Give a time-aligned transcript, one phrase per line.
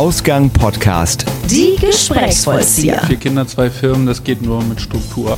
[0.00, 1.26] Ausgang Podcast.
[1.50, 3.02] Die Gesprächsvollzieher.
[3.06, 5.36] Vier Kinder, zwei Firmen, das geht nur mit Struktur.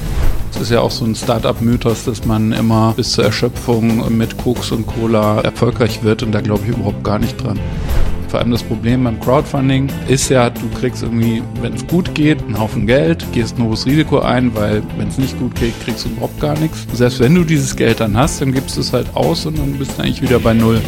[0.55, 4.71] Es ist ja auch so ein Start-up-Mythos, dass man immer bis zur Erschöpfung mit Koks
[4.71, 7.59] und Cola erfolgreich wird und da glaube ich überhaupt gar nicht dran.
[8.29, 12.41] Vor allem das Problem beim Crowdfunding ist ja, du kriegst irgendwie, wenn es gut geht,
[12.45, 16.05] einen Haufen Geld, gehst ein hohes Risiko ein, weil wenn es nicht gut geht, kriegst
[16.05, 16.87] du überhaupt gar nichts.
[16.93, 19.73] Selbst wenn du dieses Geld dann hast, dann gibst du es halt aus und dann
[19.73, 20.81] bist du eigentlich wieder bei Null.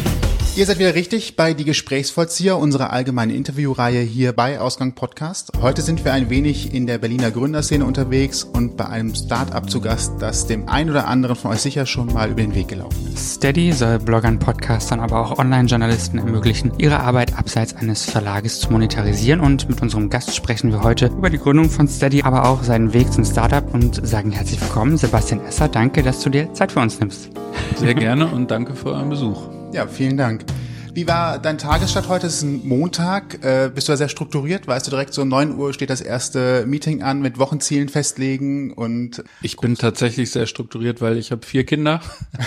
[0.55, 5.51] Ihr seid wieder richtig bei Die Gesprächsvollzieher, unserer allgemeinen Interviewreihe hier bei Ausgang Podcast.
[5.61, 9.81] Heute sind wir ein wenig in der Berliner Gründerszene unterwegs und bei einem Start-up zu
[9.81, 13.05] Gast, das dem einen oder anderen von euch sicher schon mal über den Weg gelaufen
[13.13, 13.33] ist.
[13.33, 19.41] Steady soll Bloggern, Podcastern, aber auch Online-Journalisten ermöglichen, ihre Arbeit abseits eines Verlages zu monetarisieren
[19.41, 22.93] und mit unserem Gast sprechen wir heute über die Gründung von Steady, aber auch seinen
[22.93, 25.67] Weg zum Startup und sagen herzlich willkommen, Sebastian Esser.
[25.67, 27.29] Danke, dass du dir Zeit für uns nimmst.
[27.75, 29.54] Sehr gerne und danke für euren Besuch.
[29.75, 30.45] Ja, vielen Dank.
[30.93, 32.27] Wie war dein Tagesstart heute?
[32.27, 33.43] Es ist ein Montag.
[33.43, 34.67] Äh, bist du da sehr strukturiert?
[34.67, 38.71] Weißt du direkt so um 9 Uhr steht das erste Meeting an mit Wochenzielen festlegen
[38.71, 41.99] und ich bin tatsächlich sehr strukturiert, weil ich habe vier Kinder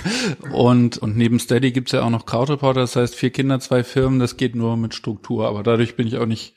[0.53, 2.81] und und neben Steady gibt's ja auch noch Crowdreporter.
[2.81, 4.21] Das heißt vier Kinder, zwei Firmen.
[4.21, 5.49] Das geht nur mit Struktur.
[5.49, 6.55] Aber dadurch bin ich auch nicht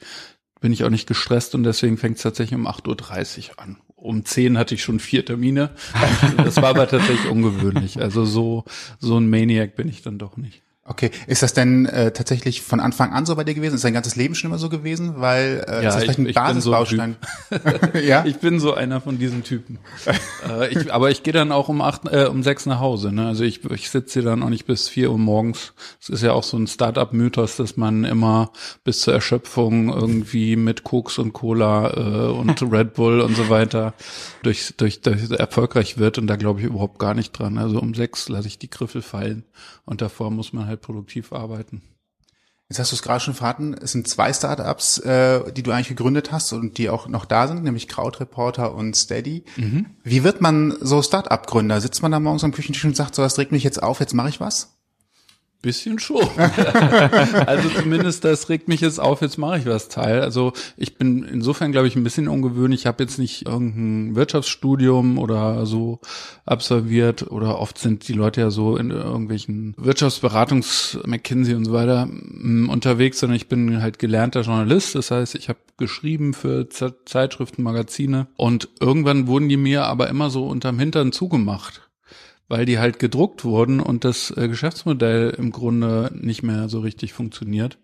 [0.61, 3.77] bin ich auch nicht gestresst und deswegen fängt es tatsächlich um 8.30 Uhr an.
[4.01, 5.69] Um 10 hatte ich schon vier Termine.
[6.37, 8.01] Das war aber tatsächlich ungewöhnlich.
[8.01, 8.65] Also so,
[8.99, 10.63] so ein Maniac bin ich dann doch nicht.
[10.91, 13.75] Okay, ist das denn äh, tatsächlich von Anfang an so bei dir gewesen?
[13.75, 15.21] Ist dein ganzes Leben schon immer so gewesen?
[15.21, 17.15] Weil äh, ja, ist das vielleicht ich, ein Basisbaustein?
[17.49, 19.79] So ja, ich bin so einer von diesen Typen.
[20.49, 23.13] äh, ich, aber ich gehe dann auch um acht, äh, um sechs nach Hause.
[23.13, 23.25] Ne?
[23.25, 25.71] Also ich, ich sitze hier dann auch nicht bis vier Uhr morgens.
[26.01, 28.51] Es ist ja auch so ein Start-up-Mythos, dass man immer
[28.83, 33.93] bis zur Erschöpfung irgendwie mit Koks und Cola äh, und Red Bull und so weiter
[34.43, 36.17] durch, durch, durch erfolgreich wird.
[36.17, 37.57] Und da glaube ich überhaupt gar nicht dran.
[37.57, 39.45] Also um sechs lasse ich die Griffel fallen
[39.85, 41.81] und davor muss man halt produktiv arbeiten.
[42.69, 45.89] Jetzt hast du es gerade schon verraten, es sind zwei Startups, äh, die du eigentlich
[45.89, 49.43] gegründet hast und die auch noch da sind, nämlich Crowdreporter und Steady.
[49.57, 49.87] Mhm.
[50.03, 51.81] Wie wird man so Startup-Gründer?
[51.81, 54.13] Sitzt man da morgens am Küchentisch und sagt, so, das regt mich jetzt auf, jetzt
[54.13, 54.77] mache ich was?
[55.61, 56.27] Bisschen schon.
[57.45, 60.21] also zumindest das regt mich jetzt auf, jetzt mache ich was teil.
[60.21, 62.81] Also ich bin insofern, glaube ich, ein bisschen ungewöhnlich.
[62.81, 65.99] Ich habe jetzt nicht irgendein Wirtschaftsstudium oder so
[66.45, 72.07] absolviert oder oft sind die Leute ja so in irgendwelchen Wirtschaftsberatungs, McKinsey und so weiter
[72.07, 74.95] mm, unterwegs, sondern ich bin halt gelernter Journalist.
[74.95, 80.31] Das heißt, ich habe geschrieben für Zeitschriften, Magazine und irgendwann wurden die mir aber immer
[80.31, 81.90] so unterm Hintern zugemacht
[82.51, 87.13] weil die halt gedruckt wurden und das äh, Geschäftsmodell im Grunde nicht mehr so richtig
[87.13, 87.77] funktioniert.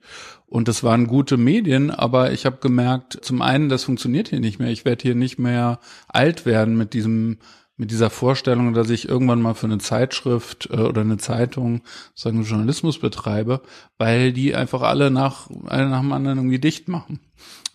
[0.45, 4.59] Und das waren gute Medien, aber ich habe gemerkt, zum einen, das funktioniert hier nicht
[4.59, 4.69] mehr.
[4.69, 5.79] Ich werde hier nicht mehr
[6.09, 7.37] alt werden mit diesem
[7.79, 11.83] mit dieser Vorstellung, dass ich irgendwann mal für eine Zeitschrift äh, oder eine Zeitung
[12.15, 13.61] sagen Journalismus betreibe,
[13.97, 17.21] weil die einfach alle nach alle nach dem anderen irgendwie dicht machen.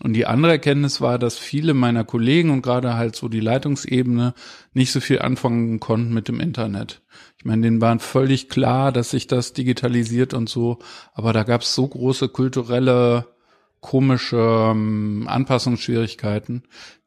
[0.02, 4.34] Und die andere Erkenntnis war, dass viele meiner Kollegen und gerade halt so die Leitungsebene
[4.72, 7.02] nicht so viel anfangen konnten mit dem Internet.
[7.38, 10.78] Ich meine, denen waren völlig klar, dass sich das digitalisiert und so,
[11.12, 13.26] aber da gab es so große kulturelle
[13.80, 16.62] komische ähm, Anpassungsschwierigkeiten,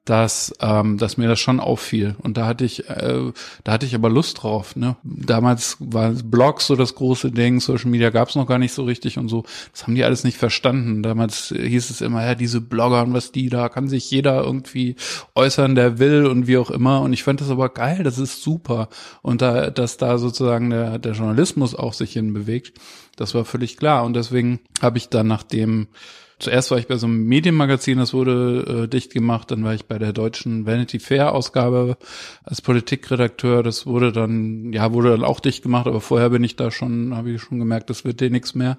[0.05, 2.15] dass, ähm, dass mir das schon auffiel.
[2.21, 3.31] Und da hatte ich, äh,
[3.63, 4.75] da hatte ich aber Lust drauf.
[4.75, 4.95] Ne?
[5.03, 8.83] Damals war Blogs so das große Ding, Social Media gab es noch gar nicht so
[8.83, 9.43] richtig und so.
[9.71, 11.01] Das haben die alles nicht verstanden.
[11.01, 14.95] Damals hieß es immer, ja, diese Blogger und was die da, kann sich jeder irgendwie
[15.33, 17.01] äußern, der will und wie auch immer.
[17.01, 18.89] Und ich fand das aber geil, das ist super.
[19.23, 22.79] Und da, dass da sozusagen der, der Journalismus auch sich hinbewegt,
[23.15, 24.03] das war völlig klar.
[24.03, 25.87] Und deswegen habe ich dann nach dem
[26.37, 29.85] Zuerst war ich bei so einem Medienmagazin, das wurde äh, dicht gemacht, dann war ich
[29.85, 31.97] bei der deutschen Vanity Fair Ausgabe
[32.43, 36.57] als Politikredakteur, das wurde dann, ja, wurde dann auch dicht gemacht, aber vorher bin ich
[36.57, 38.77] da schon, habe ich schon gemerkt, das wird dir nichts mehr.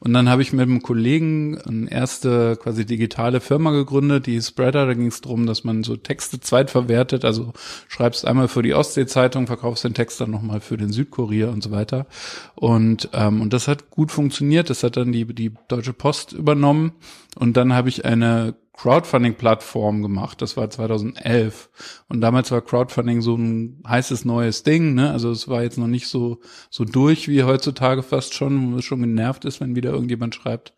[0.00, 4.86] Und dann habe ich mit einem Kollegen eine erste quasi digitale Firma gegründet, die Spreader,
[4.86, 7.52] da ging es darum, dass man so Texte zweitverwertet, also
[7.86, 11.70] schreibst einmal für die Ostsee-Zeitung, verkaufst den Text dann nochmal für den Südkurier und so
[11.70, 12.06] weiter.
[12.54, 16.93] Und, ähm, und das hat gut funktioniert, das hat dann die, die Deutsche Post übernommen
[17.36, 20.42] und dann habe ich eine Crowdfunding-Plattform gemacht.
[20.42, 21.70] Das war 2011.
[22.08, 24.94] Und damals war Crowdfunding so ein heißes neues Ding.
[24.94, 25.10] Ne?
[25.10, 26.40] Also es war jetzt noch nicht so
[26.70, 30.74] so durch wie heutzutage fast schon, wo es schon genervt ist, wenn wieder irgendjemand schreibt,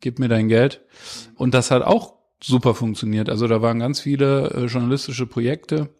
[0.00, 0.80] gib mir dein Geld.
[1.34, 3.28] Und das hat auch super funktioniert.
[3.28, 5.90] Also da waren ganz viele äh, journalistische Projekte,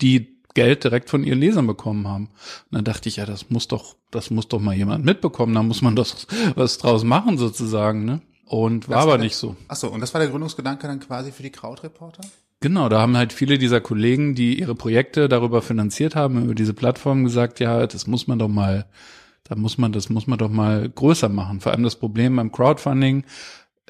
[0.00, 2.26] die Geld direkt von ihren Lesern bekommen haben.
[2.70, 5.54] Und dann dachte ich, ja, das muss doch, das muss doch mal jemand mitbekommen.
[5.54, 6.06] Da muss man doch
[6.54, 8.04] was draus machen sozusagen.
[8.04, 8.22] Ne?
[8.46, 9.56] Und war das aber der, nicht so.
[9.68, 12.22] Ach so, und das war der Gründungsgedanke dann quasi für die Krautreporter?
[12.60, 16.72] Genau, da haben halt viele dieser Kollegen, die ihre Projekte darüber finanziert haben, über diese
[16.72, 18.86] Plattform gesagt, ja, das muss man doch mal,
[19.44, 21.60] da muss man, das muss man doch mal größer machen.
[21.60, 23.24] Vor allem das Problem beim Crowdfunding,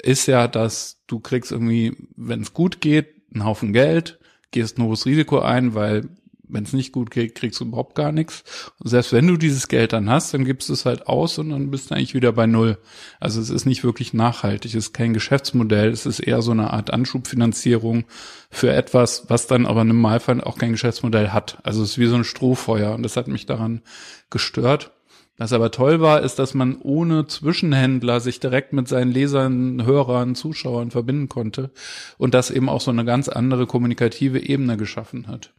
[0.01, 4.19] ist ja, dass du kriegst irgendwie, wenn es gut geht, einen Haufen Geld,
[4.51, 6.09] gehst ein hohes Risiko ein, weil
[6.49, 8.43] wenn es nicht gut geht, kriegst du überhaupt gar nichts.
[8.79, 11.49] Und selbst wenn du dieses Geld dann hast, dann gibst du es halt aus und
[11.49, 12.77] dann bist du eigentlich wieder bei Null.
[13.19, 16.71] Also es ist nicht wirklich nachhaltig, es ist kein Geschäftsmodell, es ist eher so eine
[16.71, 18.05] Art Anschubfinanzierung
[18.49, 21.57] für etwas, was dann aber im Normalfall auch kein Geschäftsmodell hat.
[21.63, 23.81] Also es ist wie so ein Strohfeuer und das hat mich daran
[24.29, 24.91] gestört.
[25.39, 30.33] Was aber toll war, ist, dass man ohne Zwischenhändler sich direkt mit seinen Lesern, Hörern,
[30.33, 31.69] Zuschauern verbinden konnte
[32.17, 35.53] und das eben auch so eine ganz andere kommunikative Ebene geschaffen hat.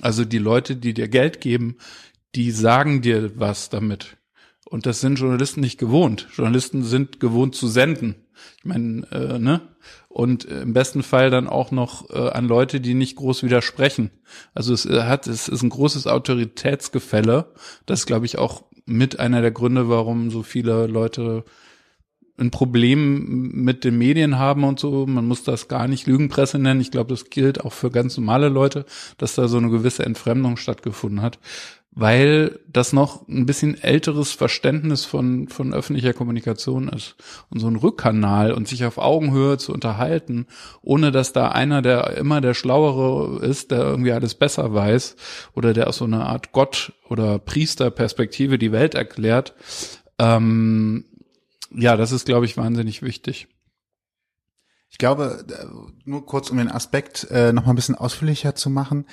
[0.00, 1.76] Also die Leute, die dir Geld geben,
[2.34, 4.16] die sagen dir was damit.
[4.64, 6.28] Und das sind Journalisten nicht gewohnt.
[6.34, 8.16] Journalisten sind gewohnt zu senden.
[8.58, 9.62] Ich meine, äh, ne?
[10.08, 14.10] Und im besten Fall dann auch noch äh, an Leute, die nicht groß widersprechen.
[14.54, 17.52] Also es äh, hat, es ist ein großes Autoritätsgefälle.
[17.86, 21.44] Das glaube ich auch mit einer der Gründe, warum so viele Leute
[22.38, 25.06] ein Problem mit den Medien haben und so.
[25.06, 26.80] Man muss das gar nicht Lügenpresse nennen.
[26.80, 28.86] Ich glaube, das gilt auch für ganz normale Leute,
[29.18, 31.38] dass da so eine gewisse Entfremdung stattgefunden hat,
[31.90, 37.16] weil das noch ein bisschen älteres Verständnis von, von öffentlicher Kommunikation ist.
[37.50, 40.46] Und so ein Rückkanal und sich auf Augenhöhe zu unterhalten,
[40.80, 45.16] ohne dass da einer, der immer der Schlauere ist, der irgendwie alles besser weiß
[45.54, 49.54] oder der aus so einer Art Gott- oder Priesterperspektive die Welt erklärt,
[50.20, 51.04] ähm,
[51.70, 53.48] ja, das ist, glaube ich, wahnsinnig wichtig.
[54.90, 55.66] Ich glaube, äh,
[56.04, 59.06] nur kurz um den Aspekt äh, noch mal ein bisschen ausführlicher zu machen.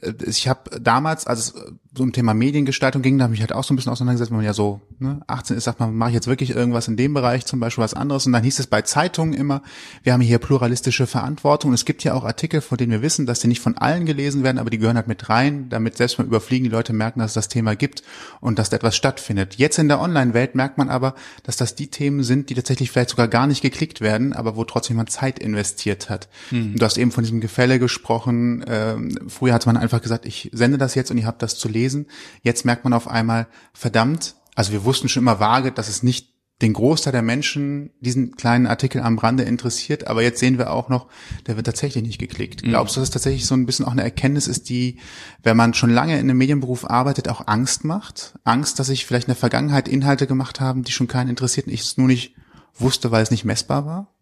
[0.00, 1.54] Äh, ich habe damals, als es
[1.98, 4.38] so um Thema Mediengestaltung ging, da habe ich halt auch so ein bisschen auseinandergesetzt, wenn
[4.38, 7.14] man ja so ne, 18 ist, sagt man, mache ich jetzt wirklich irgendwas in dem
[7.14, 8.26] Bereich, zum Beispiel was anderes.
[8.26, 9.62] Und dann hieß es bei Zeitungen immer,
[10.02, 11.70] wir haben hier pluralistische Verantwortung.
[11.70, 14.06] Und es gibt ja auch Artikel, von denen wir wissen, dass die nicht von allen
[14.06, 17.20] gelesen werden, aber die gehören halt mit rein, damit selbst beim Überfliegen die Leute merken,
[17.20, 18.02] dass es das Thema gibt
[18.40, 19.56] und dass da etwas stattfindet.
[19.56, 23.10] Jetzt in der Online-Welt merkt man aber, dass das die Themen sind, die tatsächlich vielleicht
[23.10, 26.28] sogar gar nicht geklickt werden, aber wo trotzdem jemand Zeit investiert hat.
[26.50, 26.76] Hm.
[26.76, 28.64] Du hast eben von diesem Gefälle gesprochen.
[28.68, 31.68] Ähm, früher hat man einfach gesagt, ich sende das jetzt und ihr habt das zu
[31.68, 32.06] lesen.
[32.42, 36.34] Jetzt merkt man auf einmal, verdammt, also wir wussten schon immer vage, dass es nicht
[36.60, 40.88] den Großteil der Menschen diesen kleinen Artikel am Rande interessiert, aber jetzt sehen wir auch
[40.88, 41.06] noch,
[41.46, 42.64] der wird tatsächlich nicht geklickt.
[42.64, 42.70] Mhm.
[42.70, 44.98] Glaubst du, dass es tatsächlich so ein bisschen auch eine Erkenntnis ist, die,
[45.42, 48.34] wenn man schon lange in einem Medienberuf arbeitet, auch Angst macht?
[48.42, 51.82] Angst, dass sich vielleicht in der Vergangenheit Inhalte gemacht haben, die schon keinen interessierten, ich
[51.82, 52.34] es nur nicht
[52.74, 54.14] wusste, weil es nicht messbar war?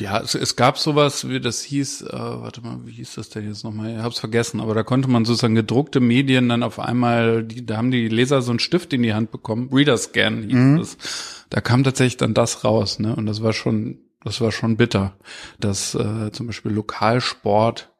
[0.00, 3.46] Ja, es, es gab sowas, wie das hieß, äh, warte mal, wie hieß das denn
[3.46, 3.92] jetzt nochmal?
[3.92, 7.76] Ich hab's vergessen, aber da konnte man sozusagen gedruckte Medien dann auf einmal, die, da
[7.76, 10.78] haben die Leser so einen Stift in die Hand bekommen, Reader Scan hieß mhm.
[10.78, 10.96] das.
[11.50, 13.14] Da kam tatsächlich dann das raus, ne?
[13.14, 15.16] Und das war schon, das war schon bitter,
[15.60, 17.93] dass äh, zum Beispiel Lokalsport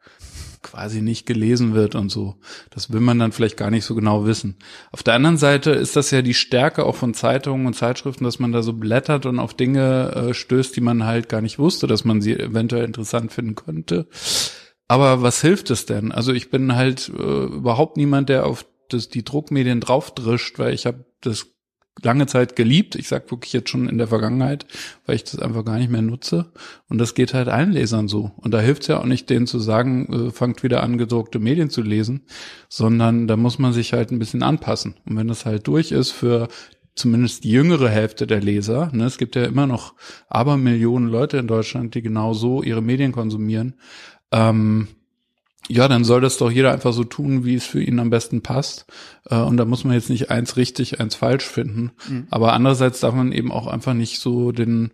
[0.65, 2.35] quasi nicht gelesen wird und so.
[2.71, 4.57] Das will man dann vielleicht gar nicht so genau wissen.
[4.91, 8.41] Auf der anderen Seite ist das ja die Stärke auch von Zeitungen und Zeitschriften, dass
[8.41, 11.87] man da so blättert und auf Dinge äh, stößt, die man halt gar nicht wusste,
[11.87, 14.09] dass man sie eventuell interessant finden könnte.
[14.89, 16.11] Aber was hilft es denn?
[16.11, 20.87] Also ich bin halt äh, überhaupt niemand, der auf das, die Druckmedien draufdrischt, weil ich
[20.87, 21.54] habe das
[22.03, 22.97] lange Zeit geliebt.
[22.97, 24.67] Ich sag wirklich jetzt schon in der Vergangenheit,
[25.07, 26.53] weil ich das einfach gar nicht mehr nutze.
[26.89, 28.33] Und das geht halt allen Lesern so.
[28.37, 31.39] Und da hilft es ja auch nicht, denen zu sagen, äh, fangt wieder an, gedruckte
[31.39, 32.27] Medien zu lesen,
[32.69, 34.97] sondern da muss man sich halt ein bisschen anpassen.
[35.07, 36.49] Und wenn das halt durch ist für
[36.95, 39.95] zumindest die jüngere Hälfte der Leser, ne, es gibt ja immer noch
[40.29, 43.75] aber Millionen Leute in Deutschland, die genau so ihre Medien konsumieren,
[44.31, 44.89] ähm,
[45.69, 48.43] ja, dann soll das doch jeder einfach so tun, wie es für ihn am besten
[48.43, 48.87] passt.
[49.29, 51.93] Äh, und da muss man jetzt nicht eins richtig, eins falsch finden.
[52.09, 52.27] Mhm.
[52.31, 54.93] Aber andererseits darf man eben auch einfach nicht so den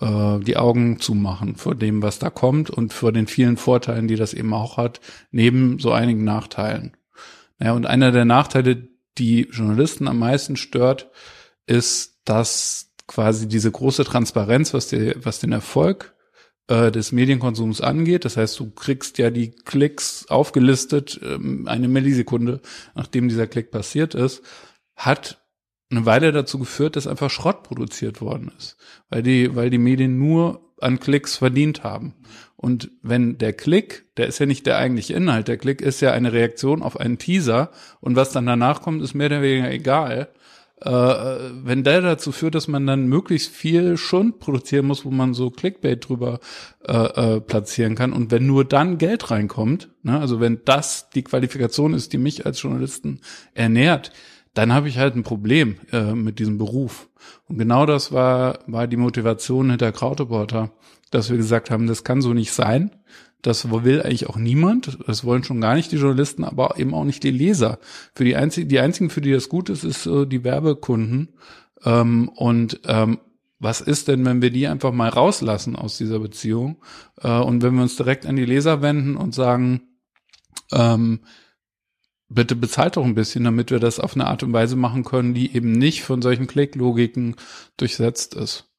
[0.00, 4.16] äh, die Augen zumachen vor dem, was da kommt und vor den vielen Vorteilen, die
[4.16, 5.00] das eben auch hat,
[5.30, 6.96] neben so einigen Nachteilen.
[7.58, 11.10] Naja, und einer der Nachteile, die Journalisten am meisten stört,
[11.66, 16.14] ist, dass quasi diese große Transparenz, was, die, was den Erfolg
[16.70, 18.24] äh, des Medienkonsums angeht.
[18.24, 22.60] Das heißt, du kriegst ja die Klicks aufgelistet, ähm, eine Millisekunde,
[22.94, 24.42] nachdem dieser Klick passiert ist,
[24.94, 25.44] hat
[25.90, 28.76] eine Weile dazu geführt, dass einfach Schrott produziert worden ist,
[29.08, 32.14] weil die, weil die Medien nur an Klicks verdient haben.
[32.56, 36.12] Und wenn der Klick, der ist ja nicht der eigentliche Inhalt, der Klick ist ja
[36.12, 40.28] eine Reaktion auf einen Teaser und was dann danach kommt, ist mehr oder weniger egal
[40.80, 40.90] äh,
[41.62, 45.50] wenn der dazu führt, dass man dann möglichst viel Schund produzieren muss, wo man so
[45.50, 46.40] Clickbait drüber
[46.86, 51.22] äh, äh, platzieren kann und wenn nur dann Geld reinkommt, ne, also wenn das die
[51.22, 53.20] Qualifikation ist, die mich als Journalisten
[53.54, 54.12] ernährt,
[54.54, 57.08] dann habe ich halt ein Problem äh, mit diesem Beruf.
[57.46, 60.72] Und genau das war, war die Motivation hinter Krautreporter,
[61.10, 62.90] dass wir gesagt haben, das kann so nicht sein.
[63.42, 64.98] Das will eigentlich auch niemand.
[65.06, 67.78] Das wollen schon gar nicht die Journalisten, aber eben auch nicht die Leser.
[68.14, 71.30] Für die einzigen, die einzigen, für die das gut ist, ist äh, die Werbekunden.
[71.84, 73.18] Ähm, und ähm,
[73.58, 76.82] was ist denn, wenn wir die einfach mal rauslassen aus dieser Beziehung
[77.20, 79.82] äh, und wenn wir uns direkt an die Leser wenden und sagen,
[80.72, 81.20] ähm,
[82.30, 85.34] bitte bezahlt doch ein bisschen, damit wir das auf eine Art und Weise machen können,
[85.34, 87.36] die eben nicht von solchen Klicklogiken
[87.76, 88.69] durchsetzt ist.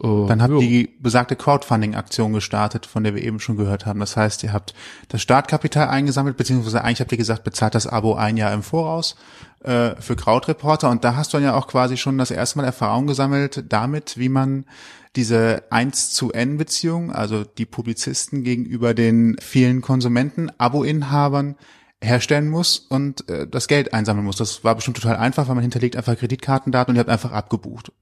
[0.00, 4.00] Oh, Dann habt ihr die besagte Crowdfunding-Aktion gestartet, von der wir eben schon gehört haben.
[4.00, 4.72] Das heißt, ihr habt
[5.08, 9.16] das Startkapital eingesammelt, beziehungsweise eigentlich habt ihr gesagt, bezahlt das Abo ein Jahr im Voraus
[9.62, 10.88] äh, für Crowdreporter.
[10.88, 14.16] Und da hast du dann ja auch quasi schon das erste Mal Erfahrung gesammelt damit,
[14.16, 14.64] wie man
[15.14, 21.56] diese 1 zu N Beziehung, also die Publizisten gegenüber den vielen Konsumenten, Abo-Inhabern
[22.00, 24.36] herstellen muss und äh, das Geld einsammeln muss.
[24.36, 27.92] Das war bestimmt total einfach, weil man hinterlegt einfach Kreditkartendaten und ihr habt einfach abgebucht.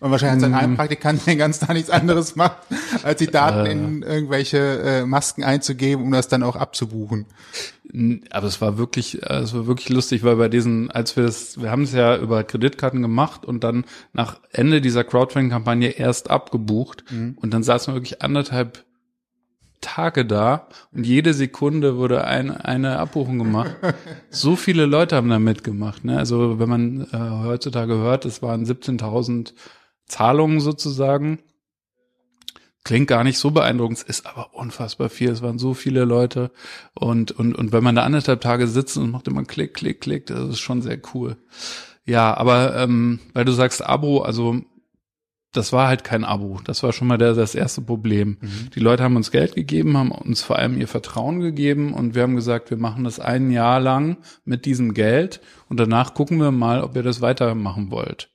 [0.00, 0.70] Und wahrscheinlich hat sein mm.
[0.70, 2.58] Heilpraktikant den ganzen Tag nichts anderes macht,
[3.02, 3.72] als die Daten äh.
[3.72, 7.26] in irgendwelche äh, Masken einzugeben, um das dann auch abzubuchen.
[8.30, 11.60] Aber es war wirklich, äh, es war wirklich lustig, weil bei diesen, als wir das,
[11.60, 17.04] wir haben es ja über Kreditkarten gemacht und dann nach Ende dieser Crowdfunding-Kampagne erst abgebucht
[17.10, 17.36] mhm.
[17.40, 18.84] und dann saßen wir wirklich anderthalb
[19.80, 23.76] Tage da und jede Sekunde wurde ein, eine Abbuchung gemacht.
[24.30, 26.04] so viele Leute haben da mitgemacht.
[26.04, 26.18] Ne?
[26.18, 29.54] Also wenn man äh, heutzutage hört, es waren 17.000
[30.06, 31.38] Zahlungen sozusagen.
[32.82, 35.30] Klingt gar nicht so beeindruckend, es ist aber unfassbar viel.
[35.30, 36.50] Es waren so viele Leute
[36.94, 40.26] und und und wenn man da anderthalb Tage sitzt und macht immer Klick, Klick, Klick,
[40.26, 41.36] das ist schon sehr cool.
[42.06, 44.62] Ja, aber ähm, weil du sagst Abo, also
[45.52, 46.60] das war halt kein Abo.
[46.64, 48.38] Das war schon mal der, das erste Problem.
[48.40, 48.70] Mhm.
[48.74, 52.22] Die Leute haben uns Geld gegeben, haben uns vor allem ihr Vertrauen gegeben und wir
[52.22, 56.52] haben gesagt, wir machen das ein Jahr lang mit diesem Geld und danach gucken wir
[56.52, 58.30] mal, ob ihr das weitermachen wollt.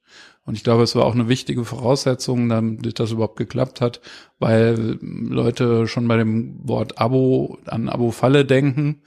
[0.45, 3.99] Und ich glaube, es war auch eine wichtige Voraussetzung, damit das überhaupt geklappt hat,
[4.37, 9.01] weil Leute schon bei dem Wort Abo an Abo-Falle denken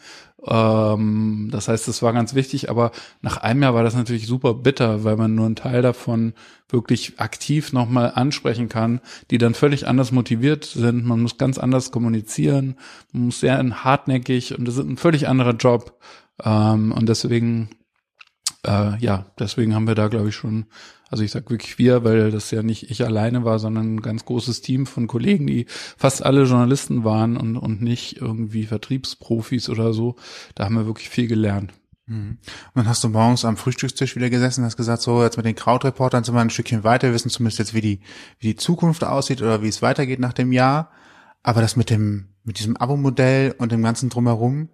[0.47, 2.93] ähm, das heißt, es war ganz wichtig, aber
[3.23, 6.35] nach einem Jahr war das natürlich super bitter, weil man nur einen Teil davon
[6.69, 11.05] wirklich aktiv nochmal ansprechen kann, die dann völlig anders motiviert sind.
[11.05, 12.77] Man muss ganz anders kommunizieren,
[13.13, 15.99] man muss sehr hartnäckig und das ist ein völlig anderer Job.
[16.45, 17.71] Ähm, und deswegen,
[18.65, 20.67] äh, ja, deswegen haben wir da, glaube ich, schon
[21.09, 24.25] also ich sag wirklich wir, weil das ja nicht ich alleine war, sondern ein ganz
[24.25, 29.93] großes Team von Kollegen, die fast alle Journalisten waren und, und nicht irgendwie Vertriebsprofis oder
[29.93, 30.17] so.
[30.55, 31.73] Da haben wir wirklich viel gelernt.
[32.07, 32.39] Mhm.
[32.41, 35.47] Und dann hast du morgens am Frühstückstisch wieder gesessen und hast gesagt, so jetzt mit
[35.47, 38.01] den Krautreportern sind wir ein Stückchen weiter, wir wissen zumindest jetzt, wie die,
[38.39, 40.91] wie die Zukunft aussieht oder wie es weitergeht nach dem Jahr.
[41.43, 44.69] Aber das mit dem, mit diesem Abo-Modell und dem ganzen drumherum,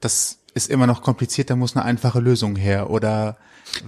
[0.00, 2.90] das ist immer noch kompliziert, da muss eine einfache Lösung her.
[2.90, 3.38] Oder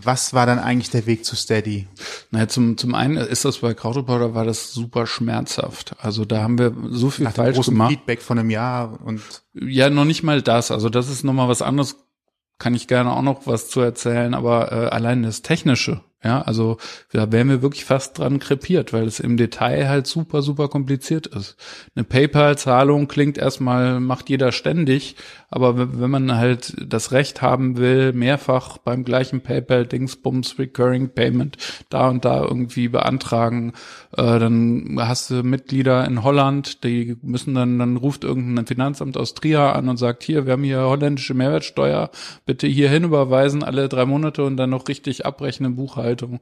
[0.00, 1.88] was war dann eigentlich der Weg zu Steady?
[2.30, 5.96] Naja, zum, zum einen ist das bei Krautreporter war das super schmerzhaft.
[5.98, 7.90] Also da haben wir so viel Nach falsch gemacht.
[7.90, 9.22] Feedback von einem Jahr und.
[9.54, 10.70] Ja, noch nicht mal das.
[10.70, 11.96] Also das ist nochmal was anderes.
[12.58, 16.78] Kann ich gerne auch noch was zu erzählen, aber äh, allein das Technische ja, also
[17.12, 21.26] da wären wir wirklich fast dran krepiert, weil es im Detail halt super, super kompliziert
[21.26, 21.56] ist.
[21.94, 25.16] Eine PayPal-Zahlung klingt erstmal, macht jeder ständig,
[25.54, 31.56] aber wenn man halt das Recht haben will, mehrfach beim gleichen PayPal-Dingsbums Recurring Payment
[31.90, 33.72] da und da irgendwie beantragen,
[34.16, 39.34] äh, dann hast du Mitglieder in Holland, die müssen dann, dann ruft irgendein Finanzamt aus
[39.34, 42.10] Trier an und sagt, hier, wir haben hier holländische Mehrwertsteuer,
[42.46, 46.40] bitte hierhin überweisen alle drei Monate und dann noch richtig abrechnen Buchhaltung.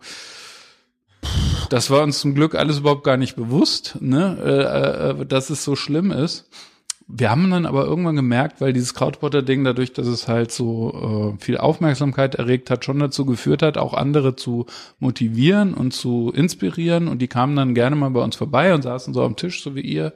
[1.68, 5.64] Das war uns zum Glück alles überhaupt gar nicht bewusst, ne, äh, äh, dass es
[5.64, 6.48] so schlimm ist.
[7.14, 11.44] Wir haben dann aber irgendwann gemerkt, weil dieses Crowdpotter-Ding dadurch, dass es halt so äh,
[11.44, 14.64] viel Aufmerksamkeit erregt hat, schon dazu geführt hat, auch andere zu
[14.98, 17.08] motivieren und zu inspirieren.
[17.08, 19.74] Und die kamen dann gerne mal bei uns vorbei und saßen so am Tisch, so
[19.74, 20.14] wie ihr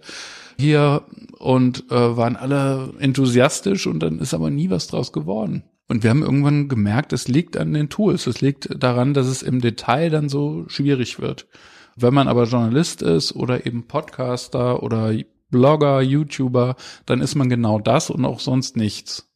[0.58, 1.02] hier
[1.38, 5.64] und äh, waren alle enthusiastisch und dann ist aber nie was draus geworden.
[5.88, 8.26] Und wir haben irgendwann gemerkt, es liegt an den Tools.
[8.26, 11.46] Es liegt daran, dass es im Detail dann so schwierig wird.
[11.94, 15.12] Wenn man aber Journalist ist oder eben Podcaster oder
[15.50, 16.76] Blogger, YouTuber,
[17.06, 19.32] dann ist man genau das und auch sonst nichts.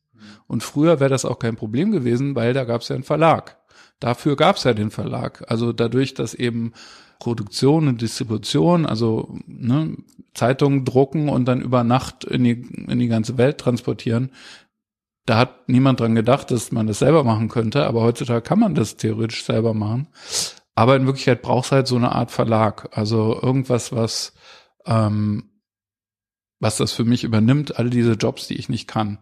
[0.46, 3.58] Und früher wäre das auch kein Problem gewesen, weil da gab es ja einen Verlag.
[4.00, 5.44] Dafür gab es ja den Verlag.
[5.48, 6.72] Also dadurch, dass eben
[7.20, 9.96] Produktion und Distribution, also ne,
[10.34, 14.32] Zeitungen drucken und dann über Nacht in die, in die ganze Welt transportieren,
[15.26, 18.74] da hat niemand dran gedacht, dass man das selber machen könnte, aber heutzutage kann man
[18.74, 20.08] das theoretisch selber machen.
[20.74, 24.32] Aber in Wirklichkeit braucht es halt so eine Art Verlag, also irgendwas, was,
[24.86, 25.49] ähm,
[26.60, 29.18] was das für mich übernimmt, all diese Jobs, die ich nicht kann.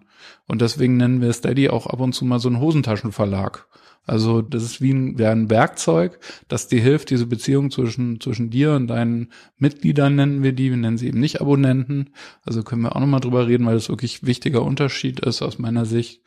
[0.47, 3.67] Und deswegen nennen wir Steady auch ab und zu mal so einen Hosentaschenverlag.
[4.09, 8.49] Also das ist wie ein, wie ein Werkzeug, das dir hilft, diese Beziehung zwischen, zwischen
[8.49, 12.11] dir und deinen Mitgliedern nennen wir die, wir nennen sie eben nicht Abonnenten.
[12.43, 15.85] Also können wir auch nochmal drüber reden, weil das wirklich wichtiger Unterschied ist aus meiner
[15.85, 16.23] Sicht.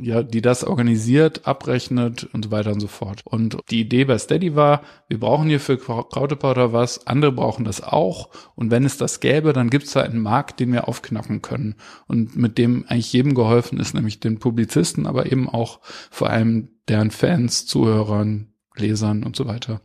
[0.00, 3.22] Ja, die das organisiert, abrechnet und so weiter und so fort.
[3.24, 7.82] Und die Idee bei Steady war, wir brauchen hier für Krautepowder was, andere brauchen das
[7.82, 8.30] auch.
[8.56, 11.76] Und wenn es das gäbe, dann gibt es da einen Markt, den wir aufknacken können.
[12.06, 15.80] Und mit dem eigentlich jedem geholfen ist, nämlich den Publizisten, aber eben auch
[16.10, 19.80] vor allem deren Fans, Zuhörern, Lesern und so weiter.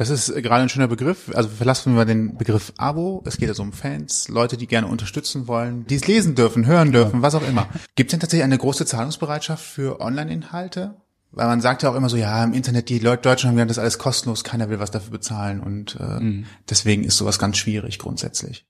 [0.00, 1.30] Das ist gerade ein schöner Begriff.
[1.34, 3.22] Also verlassen wir den Begriff Abo.
[3.26, 6.90] Es geht also um Fans, Leute, die gerne unterstützen wollen, die es lesen dürfen, hören
[6.90, 7.22] dürfen, ja.
[7.22, 7.68] was auch immer.
[7.96, 10.94] Gibt es denn tatsächlich eine große Zahlungsbereitschaft für Online-Inhalte?
[11.32, 13.70] Weil man sagt ja auch immer so, ja, im Internet, die Leute Deutschen haben gelernt,
[13.70, 16.46] das alles kostenlos, keiner will was dafür bezahlen und äh, mhm.
[16.68, 18.66] deswegen ist sowas ganz schwierig grundsätzlich.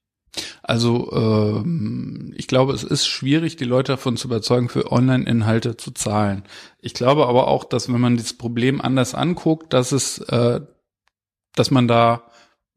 [0.62, 5.90] Also ähm, ich glaube, es ist schwierig, die Leute davon zu überzeugen, für Online-Inhalte zu
[5.90, 6.44] zahlen.
[6.80, 10.60] Ich glaube aber auch, dass wenn man dieses Problem anders anguckt, dass es, äh,
[11.54, 12.24] dass man da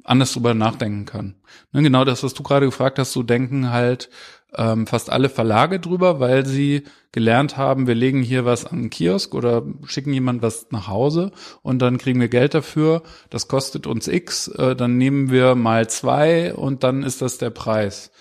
[0.03, 1.35] anders drüber nachdenken kann.
[1.71, 4.09] Ne, genau das, was du gerade gefragt hast, so denken halt
[4.55, 8.89] ähm, fast alle Verlage drüber, weil sie gelernt haben, wir legen hier was an den
[8.89, 11.31] Kiosk oder schicken jemand was nach Hause
[11.61, 13.03] und dann kriegen wir Geld dafür.
[13.29, 17.49] Das kostet uns X, äh, dann nehmen wir mal zwei und dann ist das der
[17.49, 18.11] Preis.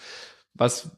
[0.55, 0.91] Was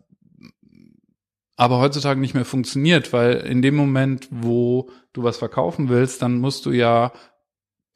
[1.57, 6.39] aber heutzutage nicht mehr funktioniert, weil in dem Moment, wo du was verkaufen willst, dann
[6.39, 7.13] musst du ja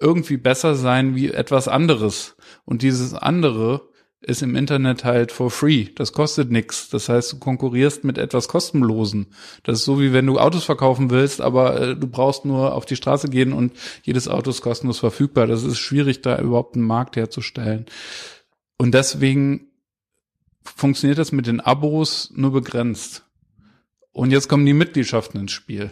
[0.00, 2.36] irgendwie besser sein wie etwas anderes.
[2.64, 3.88] Und dieses andere
[4.20, 5.88] ist im Internet halt for free.
[5.94, 6.88] Das kostet nix.
[6.88, 9.28] Das heißt, du konkurrierst mit etwas kostenlosen.
[9.62, 12.84] Das ist so wie wenn du Autos verkaufen willst, aber äh, du brauchst nur auf
[12.84, 13.72] die Straße gehen und
[14.02, 15.46] jedes Auto ist kostenlos verfügbar.
[15.46, 17.86] Das ist schwierig, da überhaupt einen Markt herzustellen.
[18.76, 19.68] Und deswegen
[20.64, 23.24] funktioniert das mit den Abos nur begrenzt.
[24.12, 25.90] Und jetzt kommen die Mitgliedschaften ins Spiel.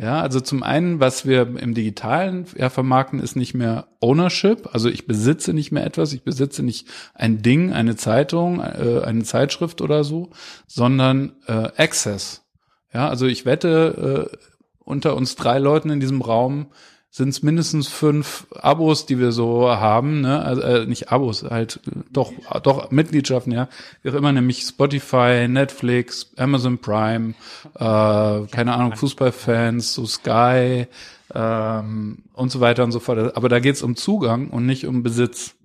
[0.00, 4.70] Ja, also zum einen, was wir im Digitalen ja vermarkten, ist nicht mehr Ownership.
[4.72, 9.24] Also ich besitze nicht mehr etwas, ich besitze nicht ein Ding, eine Zeitung, äh, eine
[9.24, 10.30] Zeitschrift oder so,
[10.66, 12.46] sondern äh, Access.
[12.94, 14.36] Ja, also ich wette, äh,
[14.78, 16.68] unter uns drei Leuten in diesem Raum
[17.12, 20.42] sind es mindestens fünf Abos, die wir so haben, ne?
[20.42, 23.68] Also äh, nicht Abos, halt doch doch Mitgliedschaften, ja.
[24.02, 27.34] Wie auch immer, nämlich Spotify, Netflix, Amazon Prime,
[27.74, 30.86] äh, keine Ahnung, Fußballfans, so Sky
[31.34, 33.36] ähm, und so weiter und so fort.
[33.36, 35.56] Aber da geht's um Zugang und nicht um Besitz.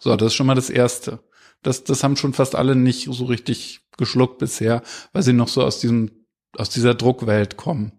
[0.00, 1.20] So, das ist schon mal das Erste.
[1.62, 5.62] Das, das haben schon fast alle nicht so richtig geschluckt bisher, weil sie noch so
[5.62, 6.10] aus diesem
[6.58, 7.92] aus dieser Druckwelt kommen.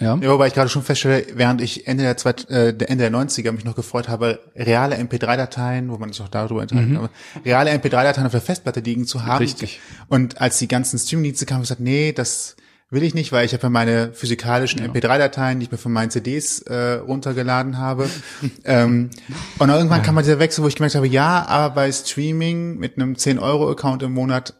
[0.00, 0.16] Ja.
[0.20, 3.52] ja, wobei ich gerade schon feststelle, während ich Ende der, Zweit, äh, Ende der 90er
[3.52, 7.08] mich noch gefreut habe, reale MP3-Dateien, wo man sich auch darüber unterhalten mhm.
[7.44, 9.44] reale MP3-Dateien auf der Festplatte liegen zu haben.
[9.44, 9.80] Richtig.
[10.08, 12.56] Und als die ganzen Streamingdienste kamen, habe ich gesagt, nee, das
[12.90, 14.86] will ich nicht, weil ich habe ja meine physikalischen ja.
[14.86, 18.08] MP3-Dateien, die ich mir von meinen CDs äh, runtergeladen habe.
[18.64, 19.10] ähm,
[19.58, 20.04] und irgendwann ja.
[20.04, 24.02] kam mal dieser Wechsel, wo ich gemerkt habe, ja, aber bei Streaming mit einem 10-Euro-Account
[24.02, 24.54] im Monat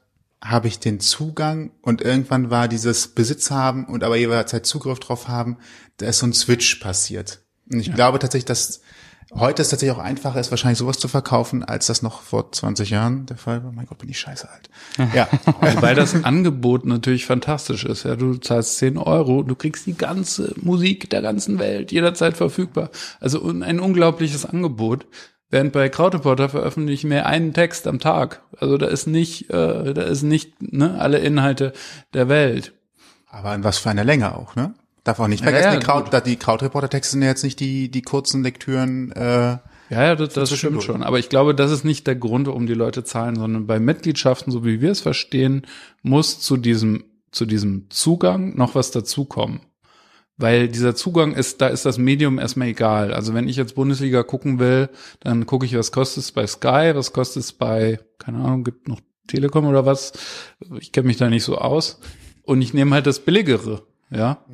[0.45, 5.27] habe ich den Zugang und irgendwann war dieses Besitz haben und aber jederzeit Zugriff drauf
[5.27, 5.57] haben,
[5.97, 7.41] da ist so ein Switch passiert.
[7.73, 7.95] Und ich ja.
[7.95, 8.83] glaube tatsächlich, dass
[9.33, 12.91] heute es tatsächlich auch einfacher ist, wahrscheinlich sowas zu verkaufen, als das noch vor 20
[12.91, 13.73] Jahren der Fall war.
[13.73, 14.69] Mein Gott, bin ich scheiße alt.
[15.15, 15.29] Ja.
[15.81, 18.05] Weil das Angebot natürlich fantastisch ist.
[18.05, 22.91] Ja, du zahlst 10 Euro, du kriegst die ganze Musik der ganzen Welt jederzeit verfügbar.
[23.19, 25.07] Also ein unglaubliches Angebot.
[25.51, 28.43] Während bei Krauteporter veröffentlichen wir einen Text am Tag.
[28.59, 31.73] Also da ist nicht, äh, da ist nicht ne, alle Inhalte
[32.13, 32.73] der Welt.
[33.29, 34.75] Aber in was für eine Länge auch, ne?
[35.05, 37.91] Darf auch nicht vergessen, ja, ja, die, Kraut, die Krautreporter-Texte sind ja jetzt nicht die,
[37.91, 39.13] die kurzen Lektüren.
[39.13, 39.59] Äh,
[39.91, 41.03] ja, ja, das, das stimmt schon.
[41.03, 44.51] Aber ich glaube, das ist nicht der Grund, warum die Leute zahlen, sondern bei Mitgliedschaften,
[44.51, 45.67] so wie wir es verstehen,
[46.03, 49.61] muss zu diesem, zu diesem Zugang noch was dazukommen.
[50.37, 53.15] Weil dieser Zugang ist, da ist das Medium erstmal egal.
[53.15, 54.89] Also wenn ich jetzt Bundesliga gucken will,
[55.21, 58.89] dann gucke ich, was kostet es bei Sky, was kostet es bei, keine Ahnung, gibt
[58.89, 60.13] noch Telekom oder was.
[60.81, 62.01] Ich kenne mich da nicht so aus.
[62.43, 64.45] Und ich nehme halt das Billigere, ja.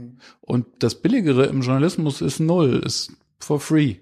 [0.40, 3.96] Und das Billigere im Journalismus ist null, ist for free.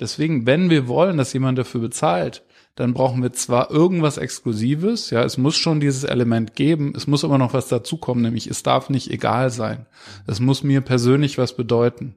[0.00, 2.44] Deswegen, wenn wir wollen, dass jemand dafür bezahlt,
[2.78, 7.24] dann brauchen wir zwar irgendwas Exklusives, ja, es muss schon dieses Element geben, es muss
[7.24, 9.86] aber noch was dazukommen, nämlich es darf nicht egal sein.
[10.28, 12.14] Es muss mir persönlich was bedeuten.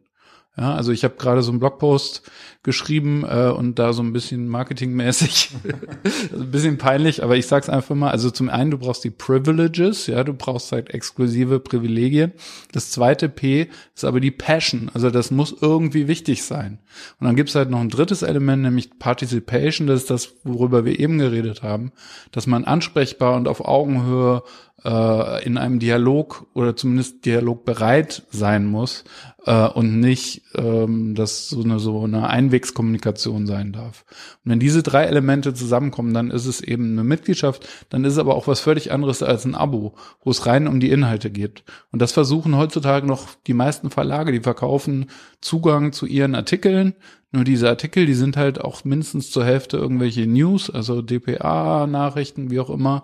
[0.58, 2.30] Ja, also ich habe gerade so einen Blogpost
[2.62, 5.52] geschrieben äh, und da so ein bisschen marketingmäßig,
[6.34, 8.12] ein bisschen peinlich, aber ich sag's einfach mal.
[8.12, 12.34] Also zum einen, du brauchst die Privileges, ja, du brauchst halt exklusive Privilegien.
[12.74, 16.80] Das zweite P ist aber die Passion, also das muss irgendwie wichtig sein.
[17.20, 21.00] Und dann gibt's halt noch ein drittes Element, nämlich Participation, das ist das, worüber wir
[21.00, 21.94] eben geredet haben,
[22.34, 24.44] dass man ansprechbar und auf Augenhöhe
[24.84, 29.04] äh, in einem Dialog oder zumindest dialogbereit sein muss
[29.46, 34.06] äh, und nicht ähm, dass so eine so eine Einwegskommunikation sein darf.
[34.44, 38.20] Und wenn diese drei Elemente zusammenkommen, dann ist es eben eine Mitgliedschaft, dann ist es
[38.20, 41.63] aber auch was völlig anderes als ein Abo, wo es rein um die Inhalte geht.
[41.91, 45.08] Und das versuchen heutzutage noch die meisten Verlage, die verkaufen
[45.41, 46.96] Zugang zu ihren Artikeln.
[47.32, 52.60] Nur diese Artikel, die sind halt auch mindestens zur Hälfte irgendwelche News, also DPA-Nachrichten, wie
[52.60, 53.04] auch immer.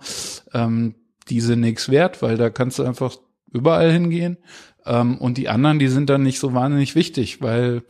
[0.53, 0.95] Ähm,
[1.29, 3.17] die sind nichts wert, weil da kannst du einfach
[3.51, 4.37] überall hingehen.
[4.85, 7.83] Ähm, und die anderen, die sind dann nicht so wahnsinnig wichtig, weil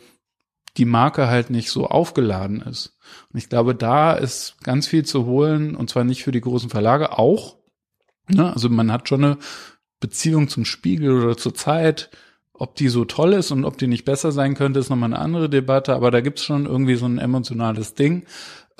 [0.78, 2.98] die Marke halt nicht so aufgeladen ist.
[3.32, 6.70] Und ich glaube, da ist ganz viel zu holen, und zwar nicht für die großen
[6.70, 7.58] Verlage, auch.
[8.28, 8.54] Ne?
[8.54, 9.38] Also man hat schon eine
[10.00, 12.10] Beziehung zum Spiegel oder zur Zeit.
[12.54, 15.22] Ob die so toll ist und ob die nicht besser sein könnte, ist nochmal eine
[15.22, 18.26] andere Debatte, aber da gibt's schon irgendwie so ein emotionales Ding.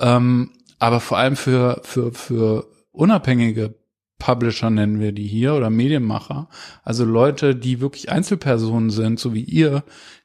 [0.00, 3.74] Ähm, aber vor allem für, für, für unabhängige
[4.18, 6.48] Publisher nennen wir die hier oder Medienmacher,
[6.82, 9.84] also Leute, die wirklich Einzelpersonen sind, so wie ihr,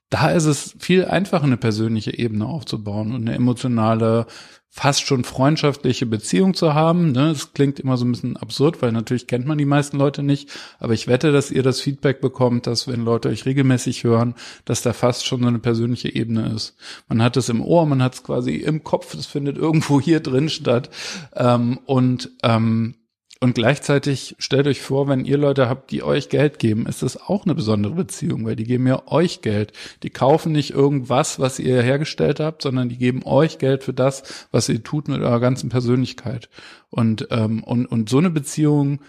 [0.09, 4.27] da ist es viel einfacher, eine persönliche Ebene aufzubauen und eine emotionale,
[4.69, 7.11] fast schon freundschaftliche Beziehung zu haben.
[7.11, 7.29] Ne?
[7.29, 10.49] Das klingt immer so ein bisschen absurd, weil natürlich kennt man die meisten Leute nicht.
[10.79, 14.33] Aber ich wette, dass ihr das Feedback bekommt, dass wenn Leute euch regelmäßig hören,
[14.65, 16.75] dass da fast schon so eine persönliche Ebene ist.
[17.07, 20.19] Man hat es im Ohr, man hat es quasi im Kopf, das findet irgendwo hier
[20.19, 20.89] drin statt.
[21.35, 22.95] Ähm, und ähm,
[23.43, 27.21] und gleichzeitig stellt euch vor, wenn ihr Leute habt, die euch Geld geben, ist das
[27.21, 29.73] auch eine besondere Beziehung, weil die geben ja euch Geld.
[30.01, 34.47] Die kaufen nicht irgendwas, was ihr hergestellt habt, sondern die geben euch Geld für das,
[34.51, 36.47] was ihr tut mit eurer ganzen Persönlichkeit.
[36.89, 39.01] Und, ähm, und, und so eine Beziehung